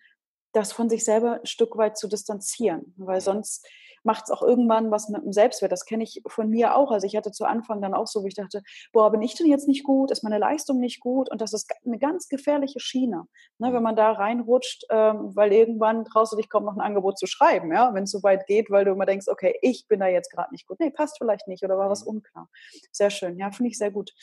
[0.53, 3.67] das von sich selber ein Stück weit zu distanzieren, weil sonst
[4.03, 5.71] macht es auch irgendwann was mit dem Selbstwert.
[5.71, 6.91] Das kenne ich von mir auch.
[6.91, 8.61] Also ich hatte zu Anfang dann auch so, wo ich dachte,
[8.91, 10.11] boah, bin ich denn jetzt nicht gut?
[10.11, 11.31] Ist meine Leistung nicht gut?
[11.31, 16.05] Und das ist eine ganz gefährliche Schiene, ne, wenn man da reinrutscht, ähm, weil irgendwann
[16.05, 18.69] traust du dich kaum noch ein Angebot zu schreiben, ja, wenn es so weit geht,
[18.69, 20.79] weil du immer denkst, okay, ich bin da jetzt gerade nicht gut.
[20.79, 22.15] Nee, passt vielleicht nicht oder war was mhm.
[22.15, 22.49] unklar.
[22.91, 24.13] Sehr schön, ja, finde ich sehr gut.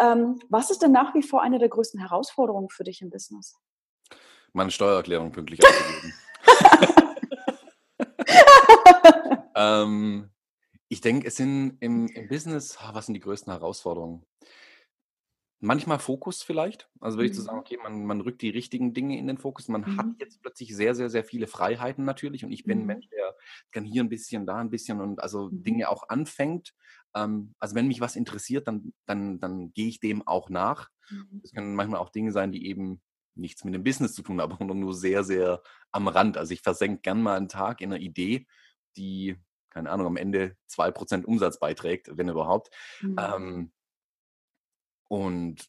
[0.00, 3.56] Ähm, was ist denn nach wie vor eine der größten Herausforderungen für dich im Business?
[4.58, 6.14] Meine Steuererklärung pünktlich abzugeben.
[9.54, 10.30] ähm,
[10.88, 14.26] ich denke, es sind im, im Business, was sind die größten Herausforderungen?
[15.60, 16.90] Manchmal Fokus vielleicht.
[16.98, 17.60] Also würde ich zu sagen, mhm.
[17.60, 19.68] okay, man, man rückt die richtigen Dinge in den Fokus.
[19.68, 19.96] Man mhm.
[19.96, 22.44] hat jetzt plötzlich sehr, sehr, sehr viele Freiheiten natürlich.
[22.44, 22.86] Und ich bin ein mhm.
[22.86, 23.36] Mensch, der
[23.70, 25.62] kann hier ein bisschen, da ein bisschen und also mhm.
[25.62, 26.74] Dinge auch anfängt.
[27.14, 30.88] Ähm, also wenn mich was interessiert, dann, dann, dann gehe ich dem auch nach.
[31.10, 31.42] Mhm.
[31.42, 33.00] Das können manchmal auch Dinge sein, die eben
[33.38, 36.36] nichts mit dem Business zu tun sondern nur sehr, sehr am Rand.
[36.36, 38.46] Also ich versenke gern mal einen Tag in einer Idee
[38.98, 39.36] die,
[39.70, 42.74] keine Ahnung, am Ende 2% Umsatz beiträgt, wenn überhaupt.
[43.00, 43.16] Mhm.
[43.18, 43.72] Ähm,
[45.08, 45.68] und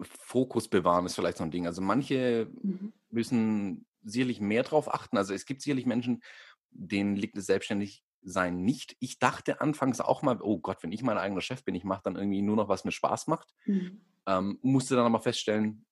[0.00, 1.66] Fokus bewahren ist vielleicht so ein Ding.
[1.66, 2.92] Also manche mhm.
[3.10, 5.16] müssen sicherlich mehr drauf achten.
[5.16, 6.22] Also es gibt sicherlich Menschen,
[6.70, 8.96] denen liegt es selbstständig sein nicht.
[9.00, 12.02] Ich dachte anfangs auch mal, oh Gott, wenn ich mein eigener Chef bin, ich mache
[12.04, 13.52] dann irgendwie nur noch, was mir Spaß macht.
[13.66, 14.00] Mhm.
[14.26, 15.84] Ähm, musste dann aber feststellen,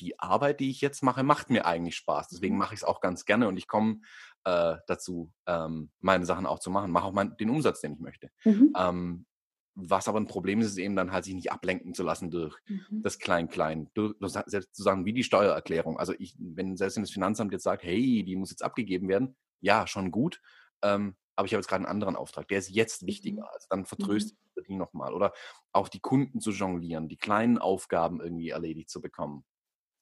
[0.00, 2.28] die Arbeit, die ich jetzt mache, macht mir eigentlich Spaß.
[2.28, 2.60] Deswegen mhm.
[2.60, 4.00] mache ich es auch ganz gerne und ich komme
[4.44, 8.00] äh, dazu, ähm, meine Sachen auch zu machen, mache auch mein, den Umsatz, den ich
[8.00, 8.30] möchte.
[8.44, 8.72] Mhm.
[8.76, 9.26] Ähm,
[9.74, 12.56] was aber ein Problem ist, ist eben dann halt sich nicht ablenken zu lassen durch
[12.66, 13.02] mhm.
[13.02, 14.14] das Klein-Klein, durch,
[14.46, 15.98] selbst zu sagen, wie die Steuererklärung.
[15.98, 19.36] Also ich, wenn selbst wenn das Finanzamt jetzt sagt, hey, die muss jetzt abgegeben werden,
[19.60, 20.40] ja, schon gut,
[20.82, 23.42] ähm, aber ich habe jetzt gerade einen anderen Auftrag, der ist jetzt wichtiger.
[23.42, 23.48] Mhm.
[23.52, 24.62] Also dann vertröste mhm.
[24.62, 25.12] ich die nochmal.
[25.12, 25.32] Oder
[25.72, 29.44] auch die Kunden zu jonglieren, die kleinen Aufgaben irgendwie erledigt zu bekommen.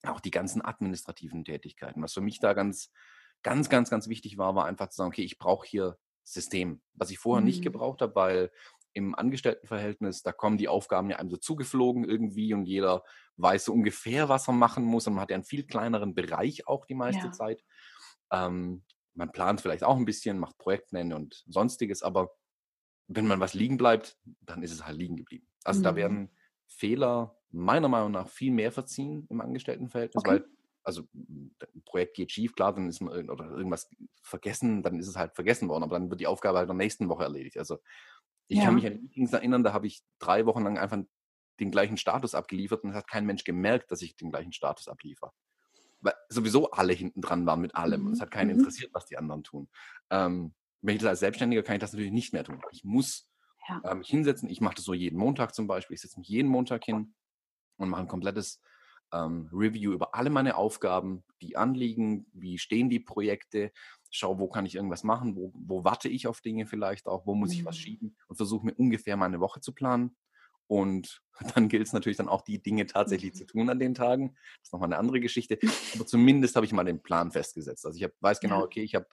[0.06, 2.02] Auch die ganzen administrativen Tätigkeiten.
[2.02, 2.90] Was für mich da ganz,
[3.42, 7.10] ganz, ganz, ganz wichtig war, war einfach zu sagen, okay, ich brauche hier System, was
[7.10, 7.46] ich vorher mhm.
[7.46, 8.50] nicht gebraucht habe, weil
[8.94, 13.02] im Angestelltenverhältnis, da kommen die Aufgaben ja einem so zugeflogen irgendwie und jeder
[13.36, 16.66] weiß so ungefähr, was er machen muss und man hat ja einen viel kleineren Bereich
[16.68, 17.32] auch die meiste ja.
[17.32, 17.64] Zeit.
[18.30, 22.30] Ähm, man plant vielleicht auch ein bisschen, macht Projektpläne und sonstiges, aber
[23.08, 25.46] wenn man was liegen bleibt, dann ist es halt liegen geblieben.
[25.64, 25.84] Also mhm.
[25.84, 26.36] da werden
[26.68, 30.30] Fehler meiner Meinung nach viel mehr verziehen im Angestelltenverhältnis, okay.
[30.30, 30.44] weil
[30.82, 33.88] also ein Projekt geht schief, klar, dann ist man oder irgendwas
[34.22, 36.84] vergessen, dann ist es halt vergessen worden, aber dann wird die Aufgabe halt in der
[36.84, 37.56] nächsten Woche erledigt.
[37.56, 37.78] Also
[38.48, 38.64] ich ja.
[38.64, 40.98] kann mich an Meetings erinnern, da habe ich drei Wochen lang einfach
[41.58, 44.88] den gleichen Status abgeliefert und es hat kein Mensch gemerkt, dass ich den gleichen Status
[44.88, 45.32] abliefere
[46.04, 48.06] weil sowieso alle hinten dran waren mit allem.
[48.06, 48.58] Und es mhm, hat keinen mhm.
[48.58, 49.68] interessiert, was die anderen tun.
[50.10, 52.60] Ähm, wenn ich das als Selbstständiger kann ich das natürlich nicht mehr tun.
[52.70, 53.26] Ich muss
[53.68, 53.80] ja.
[53.84, 54.50] äh, mich hinsetzen.
[54.50, 55.94] Ich mache das so jeden Montag zum Beispiel.
[55.94, 57.14] Ich setze mich jeden Montag hin
[57.76, 58.60] und mache ein komplettes
[59.12, 63.72] ähm, Review über alle meine Aufgaben, die anliegen, wie stehen die Projekte,
[64.10, 67.34] schau, wo kann ich irgendwas machen, wo, wo warte ich auf Dinge vielleicht auch, wo
[67.34, 67.54] muss mhm.
[67.54, 67.80] ich was mhm.
[67.80, 70.16] schieben und versuche mir ungefähr meine Woche zu planen.
[70.66, 71.22] Und
[71.54, 74.34] dann gilt es natürlich dann auch, die Dinge tatsächlich zu tun an den Tagen.
[74.58, 75.58] Das ist nochmal eine andere Geschichte.
[75.94, 77.86] Aber zumindest habe ich mal den Plan festgesetzt.
[77.86, 79.06] Also ich hab, weiß genau, okay, ich habe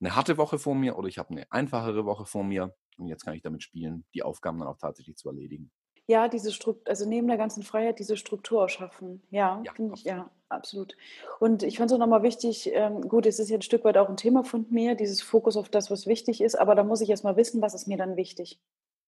[0.00, 2.74] eine harte Woche vor mir oder ich habe eine einfachere Woche vor mir.
[2.98, 5.70] Und jetzt kann ich damit spielen, die Aufgaben dann auch tatsächlich zu erledigen.
[6.08, 9.22] Ja, diese Struktur, also neben der ganzen Freiheit diese Struktur schaffen.
[9.30, 10.96] Ja, ja finde ich, ja, absolut.
[11.40, 13.98] Und ich fand es auch nochmal wichtig, ähm, gut, es ist ja ein Stück weit
[13.98, 17.00] auch ein Thema von mir, dieses Fokus auf das, was wichtig ist, aber da muss
[17.00, 18.60] ich erstmal wissen, was ist mir dann wichtig.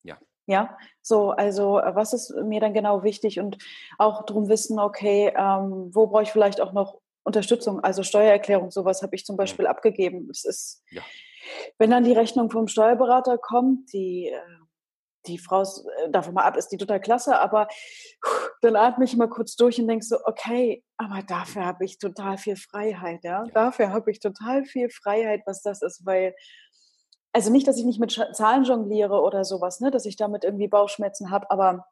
[0.03, 0.19] Ja.
[0.47, 3.59] Ja, so, also äh, was ist mir dann genau wichtig und
[3.99, 9.03] auch darum wissen, okay, ähm, wo brauche ich vielleicht auch noch Unterstützung, also Steuererklärung, sowas
[9.03, 9.37] habe ich zum.
[9.37, 9.71] Beispiel mhm.
[9.71, 10.29] abgegeben.
[10.31, 11.03] Es ist, ja.
[11.77, 14.41] wenn dann die Rechnung vom Steuerberater kommt, die, äh,
[15.29, 17.69] die Frau, äh, davon mal ab, ist die total klasse, aber
[18.63, 22.39] dann atme ich mal kurz durch und denke so, okay, aber dafür habe ich total
[22.39, 23.45] viel Freiheit, ja?
[23.55, 26.35] Dafür habe ich total viel Freiheit, was das ist, weil
[27.33, 30.67] also nicht, dass ich nicht mit Zahlen jongliere oder sowas, ne, dass ich damit irgendwie
[30.67, 31.87] Bauchschmerzen habe, aber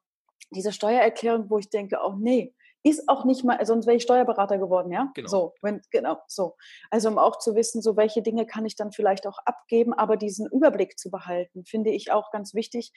[0.51, 4.03] diese Steuererklärung, wo ich denke, auch oh, nee, ist auch nicht mal, sonst wäre ich
[4.03, 5.11] Steuerberater geworden, ja?
[5.15, 5.29] Genau.
[5.29, 6.57] So, wenn, genau, so.
[6.91, 10.17] Also um auch zu wissen, so welche Dinge kann ich dann vielleicht auch abgeben, aber
[10.17, 12.93] diesen Überblick zu behalten, finde ich auch ganz wichtig,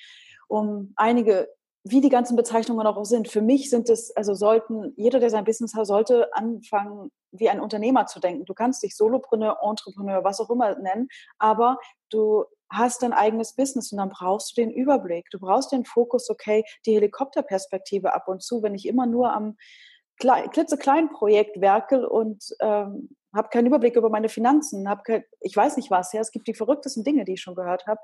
[0.47, 1.49] um einige
[1.83, 3.29] wie die ganzen Bezeichnungen auch sind.
[3.29, 7.61] Für mich sind es, also sollten, jeder, der sein Business hat, sollte anfangen, wie ein
[7.61, 8.45] Unternehmer zu denken.
[8.45, 11.77] Du kannst dich Solopreneur, Entrepreneur, was auch immer nennen, aber
[12.09, 15.29] du hast dein eigenes Business und dann brauchst du den Überblick.
[15.31, 19.57] Du brauchst den Fokus, okay, die Helikopterperspektive ab und zu, wenn ich immer nur am
[20.17, 25.77] klitzekleinen Projekt werkel und ähm, habe keinen Überblick über meine Finanzen, habe kein, ich weiß
[25.77, 27.99] nicht was, ja, es gibt die verrücktesten Dinge, die ich schon gehört habe,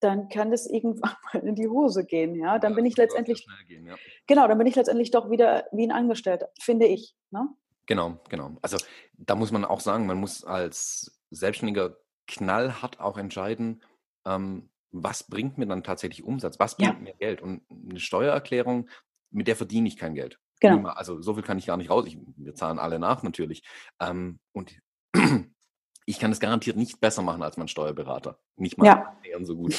[0.00, 2.58] dann kann das irgendwann mal in die Hose gehen, ja.
[2.58, 3.96] Dann ja, bin ich letztendlich, gehen, ja.
[4.26, 7.14] genau, dann bin ich letztendlich doch wieder wie ein Angestellter, finde ich.
[7.30, 7.48] Ne?
[7.86, 8.56] Genau, genau.
[8.62, 8.78] Also
[9.16, 11.96] da muss man auch sagen, man muss als Selbstständiger
[12.26, 13.82] knallhart auch entscheiden,
[14.24, 17.00] ähm, was bringt mir dann tatsächlich Umsatz, was bringt ja.
[17.00, 17.42] mir Geld.
[17.42, 18.88] Und eine Steuererklärung,
[19.30, 20.38] mit der verdiene ich kein Geld.
[20.60, 20.88] Genau.
[20.90, 22.04] Also so viel kann ich gar nicht raus.
[22.06, 23.64] Ich, wir zahlen alle nach natürlich.
[24.00, 24.78] Ähm, und
[26.06, 28.38] ich kann es garantiert nicht besser machen als mein Steuerberater.
[28.56, 29.16] Nicht mal ja.
[29.42, 29.74] so gut.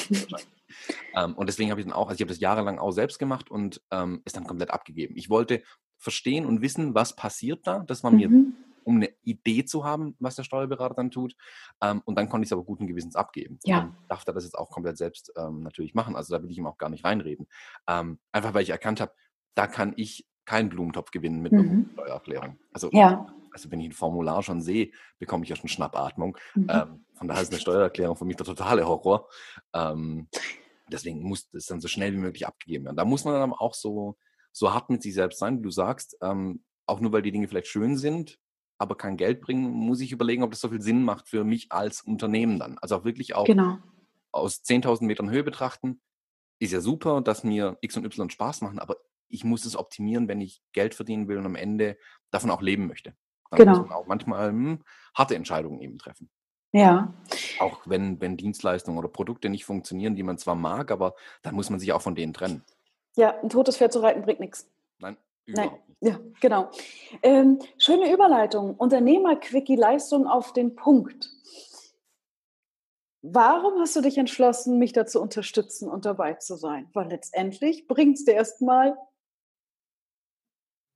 [1.14, 3.50] ähm, und deswegen habe ich dann auch, also ich habe das jahrelang auch selbst gemacht
[3.50, 5.16] und ähm, ist dann komplett abgegeben.
[5.16, 5.62] Ich wollte
[5.98, 7.80] verstehen und wissen, was passiert da.
[7.80, 8.16] Das war mhm.
[8.16, 8.30] mir,
[8.86, 11.34] um eine Idee zu haben, was der Steuerberater dann tut.
[11.82, 13.58] Ähm, und dann konnte ich es aber guten Gewissens abgeben.
[13.64, 13.80] Ja.
[13.80, 16.16] Und darf er das jetzt auch komplett selbst ähm, natürlich machen.
[16.16, 17.46] Also da will ich ihm auch gar nicht reinreden.
[17.88, 19.12] Ähm, einfach weil ich erkannt habe,
[19.54, 21.58] da kann ich keinen Blumentopf gewinnen mit mhm.
[21.58, 22.58] einer Steuererklärung.
[22.72, 26.36] Also ja also wenn ich ein Formular schon sehe, bekomme ich ja schon Schnappatmung.
[26.54, 26.66] Mhm.
[26.68, 29.30] Ähm, von daher ist eine Steuererklärung für mich der totale Horror.
[29.72, 30.28] Ähm,
[30.92, 32.98] deswegen muss das dann so schnell wie möglich abgegeben werden.
[32.98, 34.18] Da muss man dann auch so,
[34.52, 36.18] so hart mit sich selbst sein, wie du sagst.
[36.20, 38.38] Ähm, auch nur weil die Dinge vielleicht schön sind,
[38.78, 41.72] aber kein Geld bringen, muss ich überlegen, ob das so viel Sinn macht für mich
[41.72, 42.78] als Unternehmen dann.
[42.78, 43.78] Also auch wirklich auch genau.
[44.32, 46.00] aus 10.000 Metern Höhe betrachten.
[46.58, 48.96] Ist ja super, dass mir X und Y Spaß machen, aber
[49.28, 51.98] ich muss es optimieren, wenn ich Geld verdienen will und am Ende
[52.30, 53.14] davon auch leben möchte.
[53.50, 53.78] Dann genau.
[53.78, 54.82] muss man auch manchmal hm,
[55.14, 56.30] harte Entscheidungen eben treffen.
[56.72, 57.14] Ja.
[57.58, 61.70] Auch wenn, wenn Dienstleistungen oder Produkte nicht funktionieren, die man zwar mag, aber dann muss
[61.70, 62.64] man sich auch von denen trennen.
[63.16, 64.70] Ja, ein totes Pferd zu reiten bringt nichts.
[64.98, 65.82] Nein, überhaupt Nein.
[66.00, 66.70] Ja, genau.
[67.22, 68.74] Ähm, schöne Überleitung.
[68.74, 71.30] Unternehmer-Quickie-Leistung auf den Punkt.
[73.22, 76.88] Warum hast du dich entschlossen, mich da zu unterstützen und dabei zu sein?
[76.92, 78.96] Weil letztendlich bringt es dir erstmal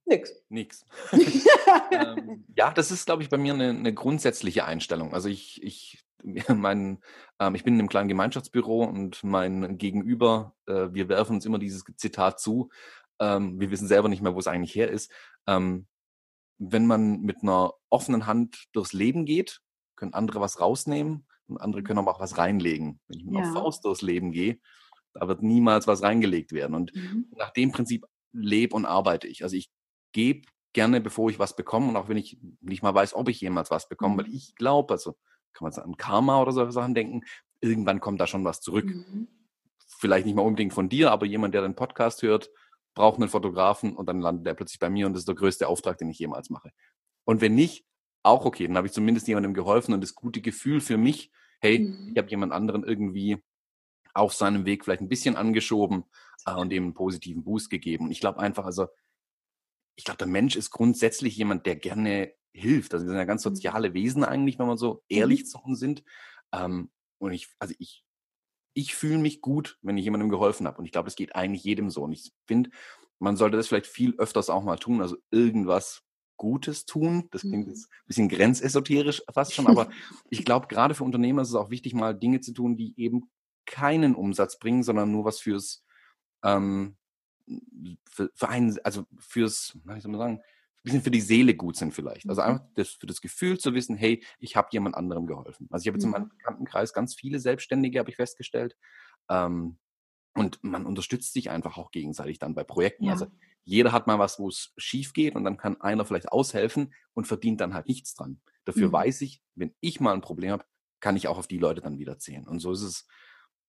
[0.04, 0.32] nichts.
[0.48, 0.86] Nix.
[1.90, 5.14] ähm, ja, das ist, glaube ich, bei mir eine, eine grundsätzliche Einstellung.
[5.14, 6.04] Also ich, ich,
[6.48, 6.98] mein,
[7.38, 11.58] ähm, ich bin in einem kleinen Gemeinschaftsbüro und mein Gegenüber, äh, wir werfen uns immer
[11.58, 12.70] dieses Zitat zu.
[13.20, 15.12] Ähm, wir wissen selber nicht mehr, wo es eigentlich her ist.
[15.46, 15.86] Ähm,
[16.58, 19.60] wenn man mit einer offenen Hand durchs Leben geht,
[19.96, 23.00] können andere was rausnehmen und andere können aber auch was reinlegen.
[23.08, 23.40] Wenn ich mit ja.
[23.42, 24.58] einer Faust durchs Leben gehe,
[25.14, 26.74] da wird niemals was reingelegt werden.
[26.74, 27.26] Und mhm.
[27.36, 29.42] nach dem Prinzip lebe und arbeite ich.
[29.42, 29.70] Also ich
[30.12, 33.40] gebe gerne, bevor ich was bekomme und auch wenn ich nicht mal weiß, ob ich
[33.40, 34.18] jemals was bekomme, mhm.
[34.18, 35.16] weil ich glaube, also
[35.52, 37.22] kann man an Karma oder solche Sachen denken,
[37.60, 38.86] irgendwann kommt da schon was zurück.
[38.86, 39.28] Mhm.
[39.98, 42.50] Vielleicht nicht mal unbedingt von dir, aber jemand, der den Podcast hört,
[42.94, 45.68] braucht einen Fotografen und dann landet er plötzlich bei mir und das ist der größte
[45.68, 46.72] Auftrag, den ich jemals mache.
[47.24, 47.86] Und wenn nicht,
[48.22, 51.78] auch okay, dann habe ich zumindest jemandem geholfen und das gute Gefühl für mich, hey,
[51.78, 52.10] mhm.
[52.12, 53.42] ich habe jemand anderen irgendwie
[54.14, 56.04] auf seinem Weg vielleicht ein bisschen angeschoben
[56.46, 58.06] äh, und dem einen positiven Boost gegeben.
[58.06, 58.88] Und ich glaube einfach, also
[59.96, 62.92] ich glaube, der Mensch ist grundsätzlich jemand, der gerne hilft.
[62.92, 63.54] Also wir sind ja ganz mhm.
[63.54, 65.46] soziale Wesen eigentlich, wenn wir so ehrlich mhm.
[65.46, 66.02] zu uns sind.
[66.52, 68.04] Ähm, und ich, also ich,
[68.80, 70.78] ich fühle mich gut, wenn ich jemandem geholfen habe.
[70.78, 72.02] Und ich glaube, das geht eigentlich jedem so.
[72.02, 72.70] Und ich finde,
[73.18, 75.02] man sollte das vielleicht viel öfters auch mal tun.
[75.02, 76.02] Also irgendwas
[76.36, 77.28] Gutes tun.
[77.30, 77.72] Das klingt mhm.
[77.72, 79.90] jetzt ein bisschen grenzesoterisch fast schon, aber
[80.30, 83.30] ich glaube, gerade für Unternehmer ist es auch wichtig, mal Dinge zu tun, die eben
[83.66, 85.84] keinen Umsatz bringen, sondern nur was fürs,
[86.42, 86.96] ähm,
[88.08, 90.40] für, für einen, also fürs, wie soll man sagen,
[90.82, 92.28] bisschen für die Seele gut sind vielleicht.
[92.28, 92.48] Also mhm.
[92.48, 95.68] einfach das, für das Gefühl zu wissen, hey, ich habe jemand anderem geholfen.
[95.70, 96.36] Also ich habe jetzt in meinem mhm.
[96.38, 98.76] Bekanntenkreis ganz viele Selbstständige, habe ich festgestellt.
[99.28, 99.78] Ähm,
[100.34, 103.04] und man unterstützt sich einfach auch gegenseitig dann bei Projekten.
[103.04, 103.12] Ja.
[103.12, 103.26] Also
[103.64, 107.26] jeder hat mal was, wo es schief geht und dann kann einer vielleicht aushelfen und
[107.26, 108.40] verdient dann halt nichts dran.
[108.64, 108.92] Dafür mhm.
[108.92, 110.64] weiß ich, wenn ich mal ein Problem habe,
[111.00, 112.46] kann ich auch auf die Leute dann wieder zählen.
[112.46, 113.06] Und so ist es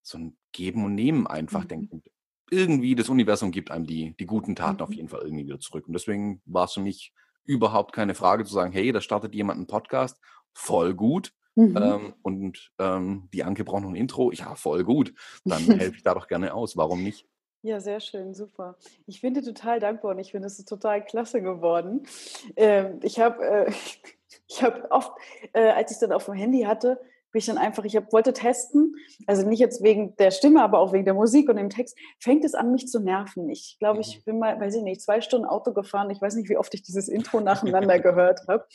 [0.02, 1.68] so ein Geben und Nehmen einfach, mhm.
[1.68, 2.04] denken.
[2.52, 4.82] Irgendwie das Universum gibt einem die, die guten Taten mhm.
[4.82, 5.88] auf jeden Fall irgendwie wieder zurück.
[5.88, 7.14] Und deswegen war es für mich
[7.46, 10.20] überhaupt keine Frage zu sagen, hey, da startet jemand einen Podcast,
[10.54, 11.34] voll gut.
[11.56, 11.78] Mhm.
[11.78, 14.32] Ähm, und ähm, die Anke braucht noch ein Intro.
[14.32, 15.14] Ja, voll gut.
[15.44, 16.78] Dann helfe ich da doch gerne aus.
[16.78, 17.26] Warum nicht?
[17.64, 18.76] Ja, sehr schön, super.
[19.06, 22.08] Ich bin dir total dankbar und ich finde, es ist total klasse geworden.
[22.56, 23.72] Ähm, ich habe äh,
[24.48, 25.12] ich hab oft,
[25.54, 27.00] äh, als ich es dann auf dem Handy hatte,
[27.32, 30.80] bin ich dann einfach, ich hab, wollte testen, also nicht jetzt wegen der Stimme, aber
[30.80, 33.50] auch wegen der Musik und dem Text, fängt es an, mich zu nerven.
[33.50, 34.24] Ich glaube, ich mhm.
[34.26, 36.10] bin mal, weiß ich nicht, zwei Stunden Auto gefahren.
[36.10, 38.66] Ich weiß nicht, wie oft ich dieses Intro nacheinander gehört habe.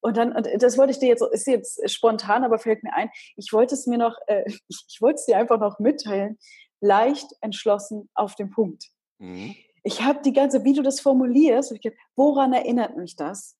[0.00, 3.10] Und dann, und das wollte ich dir jetzt, ist jetzt spontan, aber fällt mir ein,
[3.36, 6.38] ich wollte es mir noch, äh, ich, ich wollte es dir einfach noch mitteilen,
[6.80, 8.88] leicht, entschlossen, auf den Punkt.
[9.18, 9.54] Mhm.
[9.82, 13.56] Ich habe die ganze, wie du das formulierst, gedacht, woran erinnert mich das?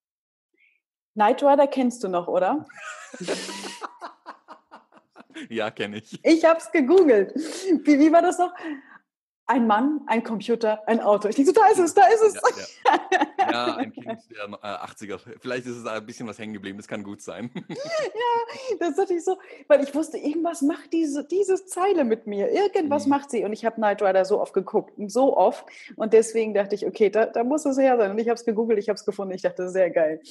[1.14, 2.66] Knight Rider kennst du noch, oder?
[5.48, 6.18] ja, kenne ich.
[6.22, 7.34] Ich habe es gegoogelt.
[7.84, 8.52] Wie, wie war das noch?
[9.46, 11.28] Ein Mann, ein Computer, ein Auto.
[11.28, 12.34] Ich denke so, da ist es, da ist es.
[12.34, 13.50] Ja, ja.
[13.50, 15.20] ja ein Kind der äh, 80er.
[15.40, 17.50] Vielleicht ist es ein bisschen was hängen geblieben, das kann gut sein.
[17.68, 19.36] ja, das ist natürlich so,
[19.68, 22.50] weil ich wusste, irgendwas macht diese, diese Zeile mit mir.
[22.50, 23.10] Irgendwas mhm.
[23.10, 23.44] macht sie.
[23.44, 25.66] Und ich habe Knight Rider so oft geguckt, so oft.
[25.96, 28.12] Und deswegen dachte ich, okay, da, da muss es her sein.
[28.12, 29.34] Und ich habe es gegoogelt, ich habe es gefunden.
[29.34, 30.22] Ich dachte, sehr geil.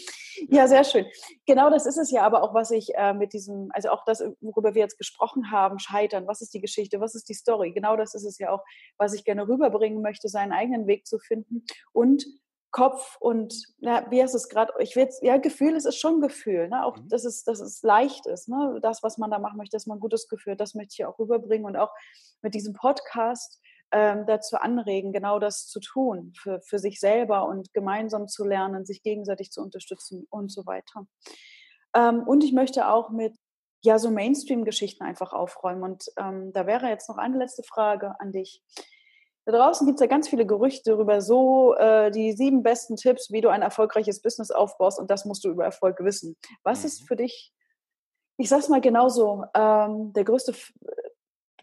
[0.49, 1.05] Ja, sehr schön.
[1.45, 4.23] Genau das ist es ja aber auch, was ich äh, mit diesem, also auch das,
[4.41, 6.25] worüber wir jetzt gesprochen haben, Scheitern.
[6.25, 6.99] Was ist die Geschichte?
[6.99, 7.71] Was ist die Story?
[7.71, 8.63] Genau das ist es ja auch,
[9.03, 12.25] was ich gerne rüberbringen möchte, seinen eigenen Weg zu finden und
[12.71, 14.73] Kopf und ja, wie heißt es gerade?
[14.79, 16.83] Ich will ja Gefühl, es ist schon Gefühl, ne?
[16.83, 17.07] auch mhm.
[17.07, 18.79] dass es dass es leicht ist, ne?
[18.81, 21.19] das was man da machen möchte, dass man ein gutes Gefühl, das möchte ich auch
[21.19, 21.91] rüberbringen und auch
[22.41, 23.61] mit diesem Podcast
[23.91, 28.85] ähm, dazu anregen, genau das zu tun für, für sich selber und gemeinsam zu lernen,
[28.85, 31.05] sich gegenseitig zu unterstützen und so weiter.
[31.95, 33.35] Ähm, und ich möchte auch mit
[33.83, 35.83] ja so Mainstream-Geschichten einfach aufräumen.
[35.83, 38.61] Und ähm, da wäre jetzt noch eine letzte Frage an dich.
[39.45, 43.29] Da draußen gibt es ja ganz viele Gerüchte darüber, so äh, die sieben besten Tipps,
[43.29, 46.37] wie du ein erfolgreiches Business aufbaust und das musst du über Erfolg wissen.
[46.63, 46.85] Was mhm.
[46.85, 47.53] ist für dich,
[48.37, 50.55] ich sag's mal genauso, ähm, der größte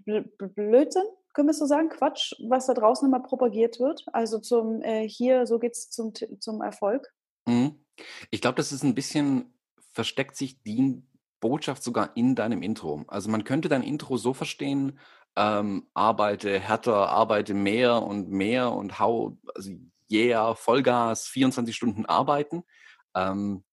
[0.04, 4.04] Bl Blödsinn, können wir so sagen, Quatsch, was da draußen immer propagiert wird?
[4.12, 7.10] Also zum äh, hier, so geht's zum, zum Erfolg?
[7.46, 7.82] Mhm.
[8.30, 9.54] Ich glaube, das ist ein bisschen,
[9.92, 11.02] versteckt sich die
[11.40, 13.04] Botschaft sogar in deinem Intro.
[13.08, 14.98] Also man könnte dein Intro so verstehen,
[15.36, 19.70] ähm, arbeite härter, arbeite mehr und mehr und hau, also
[20.10, 22.64] yeah, Vollgas, 24 Stunden arbeiten.
[23.14, 23.64] Ähm,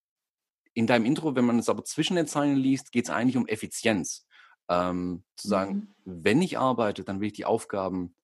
[0.73, 3.47] in deinem Intro, wenn man es aber zwischen den Zeilen liest, geht es eigentlich um
[3.47, 4.27] Effizienz.
[4.69, 6.23] Ähm, zu sagen, mhm.
[6.23, 8.15] wenn ich arbeite, dann will ich die Aufgaben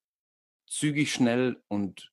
[0.67, 2.12] zügig, schnell und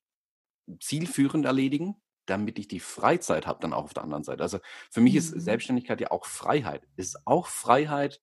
[0.79, 4.43] zielführend erledigen damit ich die Freizeit habe dann auch auf der anderen Seite.
[4.43, 4.59] Also
[4.91, 5.19] für mich mhm.
[5.19, 6.87] ist Selbstständigkeit ja auch Freiheit.
[6.97, 8.21] Ist auch Freiheit,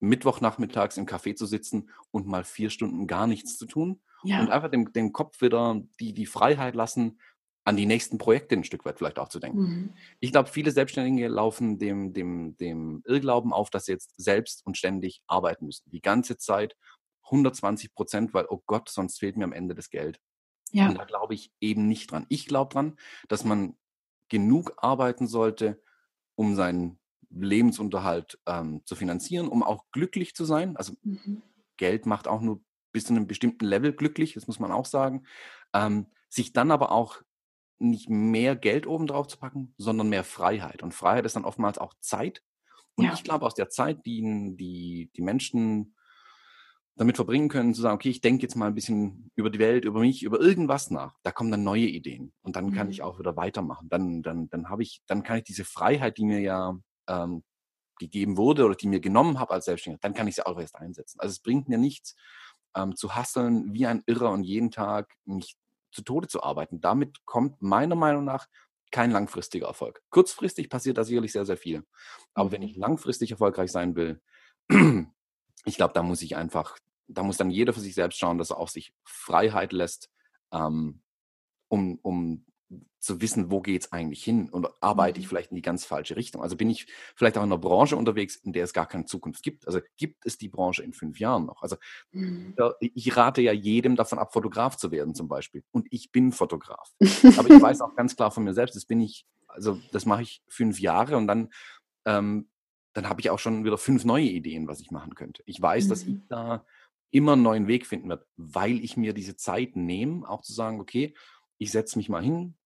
[0.00, 4.40] Mittwochnachmittags im Café zu sitzen und mal vier Stunden gar nichts zu tun ja.
[4.40, 7.18] und einfach dem, dem Kopf wieder die, die Freiheit lassen,
[7.66, 9.62] an die nächsten Projekte ein Stück weit vielleicht auch zu denken.
[9.62, 9.94] Mhm.
[10.20, 14.76] Ich glaube, viele Selbstständige laufen dem, dem, dem Irrglauben auf, dass sie jetzt selbst und
[14.76, 15.88] ständig arbeiten müssen.
[15.90, 16.76] Die ganze Zeit
[17.24, 20.20] 120 Prozent, weil, oh Gott, sonst fehlt mir am Ende das Geld.
[20.74, 20.88] Ja.
[20.88, 22.26] Und da glaube ich eben nicht dran.
[22.28, 22.96] Ich glaube dran,
[23.28, 23.76] dass man
[24.28, 25.80] genug arbeiten sollte,
[26.34, 26.98] um seinen
[27.30, 30.76] Lebensunterhalt ähm, zu finanzieren, um auch glücklich zu sein.
[30.76, 31.42] Also mhm.
[31.76, 32.60] Geld macht auch nur
[32.92, 35.26] bis zu einem bestimmten Level glücklich, das muss man auch sagen.
[35.72, 37.22] Ähm, sich dann aber auch
[37.78, 40.82] nicht mehr Geld obendrauf zu packen, sondern mehr Freiheit.
[40.82, 42.42] Und Freiheit ist dann oftmals auch Zeit.
[42.96, 43.12] Und ja.
[43.12, 45.93] ich glaube, aus der Zeit, die die, die Menschen
[46.96, 49.84] damit verbringen können, zu sagen, okay, ich denke jetzt mal ein bisschen über die Welt,
[49.84, 51.16] über mich, über irgendwas nach.
[51.22, 52.74] Da kommen dann neue Ideen und dann mhm.
[52.74, 53.04] kann ich mhm.
[53.04, 53.88] auch wieder weitermachen.
[53.88, 56.78] Dann, dann, dann habe ich, dann kann ich diese Freiheit, die mir ja
[57.08, 57.42] ähm,
[57.98, 60.76] gegeben wurde oder die mir genommen habe als Selbstständiger, dann kann ich sie auch erst
[60.76, 61.20] einsetzen.
[61.20, 62.14] Also es bringt mir nichts,
[62.76, 65.56] ähm, zu hasseln wie ein Irrer und jeden Tag mich
[65.92, 66.80] zu Tode zu arbeiten.
[66.80, 68.46] Damit kommt meiner Meinung nach
[68.90, 70.02] kein langfristiger Erfolg.
[70.10, 71.84] Kurzfristig passiert da sicherlich sehr, sehr viel.
[72.34, 72.82] Aber wenn ich mhm.
[72.82, 74.20] langfristig erfolgreich sein will,
[75.64, 78.50] ich glaube, da muss ich einfach, da muss dann jeder für sich selbst schauen, dass
[78.50, 80.10] er auch sich Freiheit lässt,
[80.52, 81.02] ähm,
[81.68, 82.44] um, um
[83.04, 85.28] zu wissen, wo geht es eigentlich hin und arbeite ich mhm.
[85.28, 86.42] vielleicht in die ganz falsche Richtung.
[86.42, 89.42] Also bin ich vielleicht auch in einer Branche unterwegs, in der es gar keine Zukunft
[89.42, 89.66] gibt.
[89.66, 91.62] Also gibt es die Branche in fünf Jahren noch?
[91.62, 91.76] Also
[92.12, 92.54] mhm.
[92.80, 95.62] ich rate ja jedem davon ab, Fotograf zu werden zum Beispiel.
[95.70, 96.94] Und ich bin Fotograf.
[97.36, 100.22] Aber ich weiß auch ganz klar von mir selbst, das bin ich, also das mache
[100.22, 101.52] ich fünf Jahre und dann,
[102.06, 102.48] ähm,
[102.94, 105.42] dann habe ich auch schon wieder fünf neue Ideen, was ich machen könnte.
[105.46, 105.88] Ich weiß, mhm.
[105.88, 106.22] dass ich mhm.
[106.28, 106.64] da
[107.10, 110.80] immer einen neuen Weg finden werde, weil ich mir diese Zeit nehme, auch zu sagen,
[110.80, 111.14] okay,
[111.58, 112.56] ich setze mich mal hin,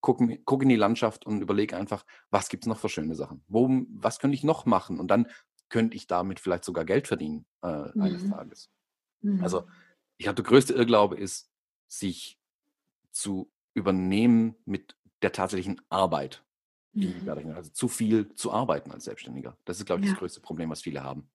[0.00, 3.42] gucke guck in die Landschaft und überlege einfach, was gibt es noch für schöne Sachen?
[3.48, 5.00] Wo, was könnte ich noch machen?
[5.00, 5.28] Und dann
[5.70, 8.02] könnte ich damit vielleicht sogar Geld verdienen äh, mhm.
[8.02, 8.70] eines Tages.
[9.22, 9.42] Mhm.
[9.42, 9.64] Also
[10.18, 11.50] ich glaube, der größte Irrglaube ist,
[11.88, 12.38] sich
[13.10, 16.44] zu übernehmen mit der tatsächlichen Arbeit.
[16.94, 17.52] Mhm.
[17.54, 19.56] Also zu viel zu arbeiten als Selbstständiger.
[19.64, 20.12] Das ist, glaube ich, ja.
[20.12, 21.28] das größte Problem, was viele haben.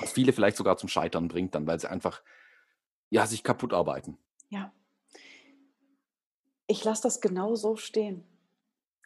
[0.00, 2.22] Was viele vielleicht sogar zum Scheitern bringt dann, weil sie einfach
[3.10, 4.18] ja, sich kaputt arbeiten.
[4.48, 4.72] Ja.
[6.66, 8.24] Ich lasse das genau so stehen.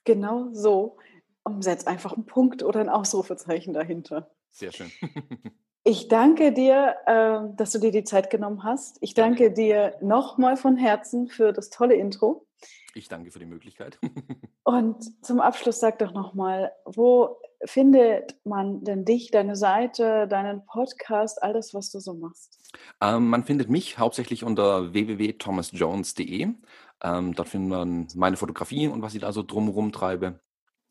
[0.05, 0.99] Genau so.
[1.43, 4.31] Und setze einfach einen Punkt oder ein Ausrufezeichen dahinter.
[4.51, 4.91] Sehr schön.
[5.85, 8.99] ich danke dir, äh, dass du dir die Zeit genommen hast.
[9.01, 12.48] Ich danke dir nochmal von Herzen für das tolle Intro.
[12.95, 13.99] Ich danke für die Möglichkeit.
[14.65, 21.43] Und zum Abschluss sag doch nochmal, wo findet man denn dich, deine Seite, deinen Podcast,
[21.43, 22.61] alles, was du so machst?
[23.01, 26.55] Ähm, man findet mich hauptsächlich unter www.thomasjones.de.
[27.03, 30.41] Ähm, dort findet man meine Fotografie und was ich da so drumherum treibe.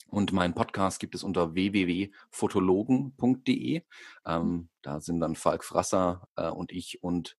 [0.10, 3.82] Und meinen Podcast gibt es unter www.fotologen.de.
[4.26, 7.38] Ähm, da sind dann Falk Frasser äh, und ich und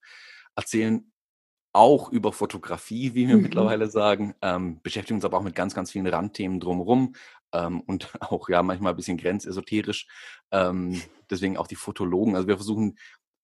[0.55, 1.11] erzählen
[1.72, 3.42] auch über Fotografie, wie wir mhm.
[3.42, 7.14] mittlerweile sagen, ähm, beschäftigen uns aber auch mit ganz, ganz vielen Randthemen drumherum
[7.52, 10.07] ähm, und auch ja manchmal ein bisschen grenzesoterisch.
[10.50, 11.00] Ähm,
[11.31, 12.37] deswegen auch die Fotologen.
[12.37, 12.98] Also wir versuchen,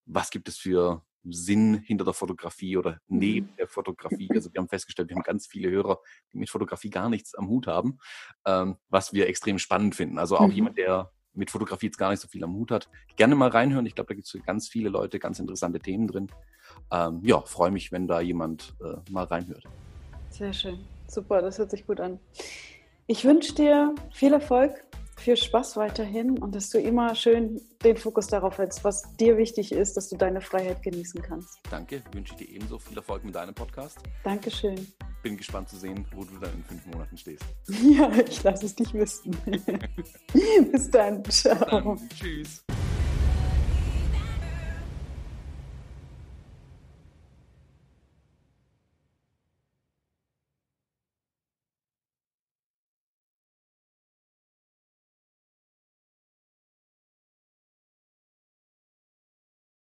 [0.07, 3.57] was gibt es für Sinn hinter der Fotografie oder neben mhm.
[3.57, 4.29] der Fotografie.
[4.35, 5.99] Also wir haben festgestellt, wir haben ganz viele Hörer,
[6.33, 7.99] die mit Fotografie gar nichts am Hut haben,
[8.47, 10.19] ähm, was wir extrem spannend finden.
[10.19, 10.53] Also auch mhm.
[10.53, 13.87] jemand, der mit Fotografie jetzt gar nicht so viel am Hut hat, gerne mal reinhören.
[13.87, 16.29] Ich glaube, da gibt es ganz viele Leute, ganz interessante Themen drin.
[16.91, 19.65] Ähm, ja, freue mich, wenn da jemand äh, mal reinhört.
[20.31, 20.79] Sehr schön.
[21.07, 22.19] Super, das hört sich gut an.
[23.07, 24.85] Ich wünsche dir viel Erfolg
[25.17, 29.73] viel Spaß weiterhin und dass du immer schön den Fokus darauf hältst, was dir wichtig
[29.73, 31.59] ist, dass du deine Freiheit genießen kannst.
[31.71, 33.99] Danke, wünsche dir ebenso viel Erfolg mit deinem Podcast.
[34.23, 34.87] Dankeschön.
[35.23, 37.45] Bin gespannt zu sehen, wo du dann in fünf Monaten stehst.
[37.83, 39.37] Ja, ich lasse es dich wissen.
[40.73, 41.25] Bis dann.
[41.25, 41.57] Ciao.
[41.71, 42.65] Dann, tschüss.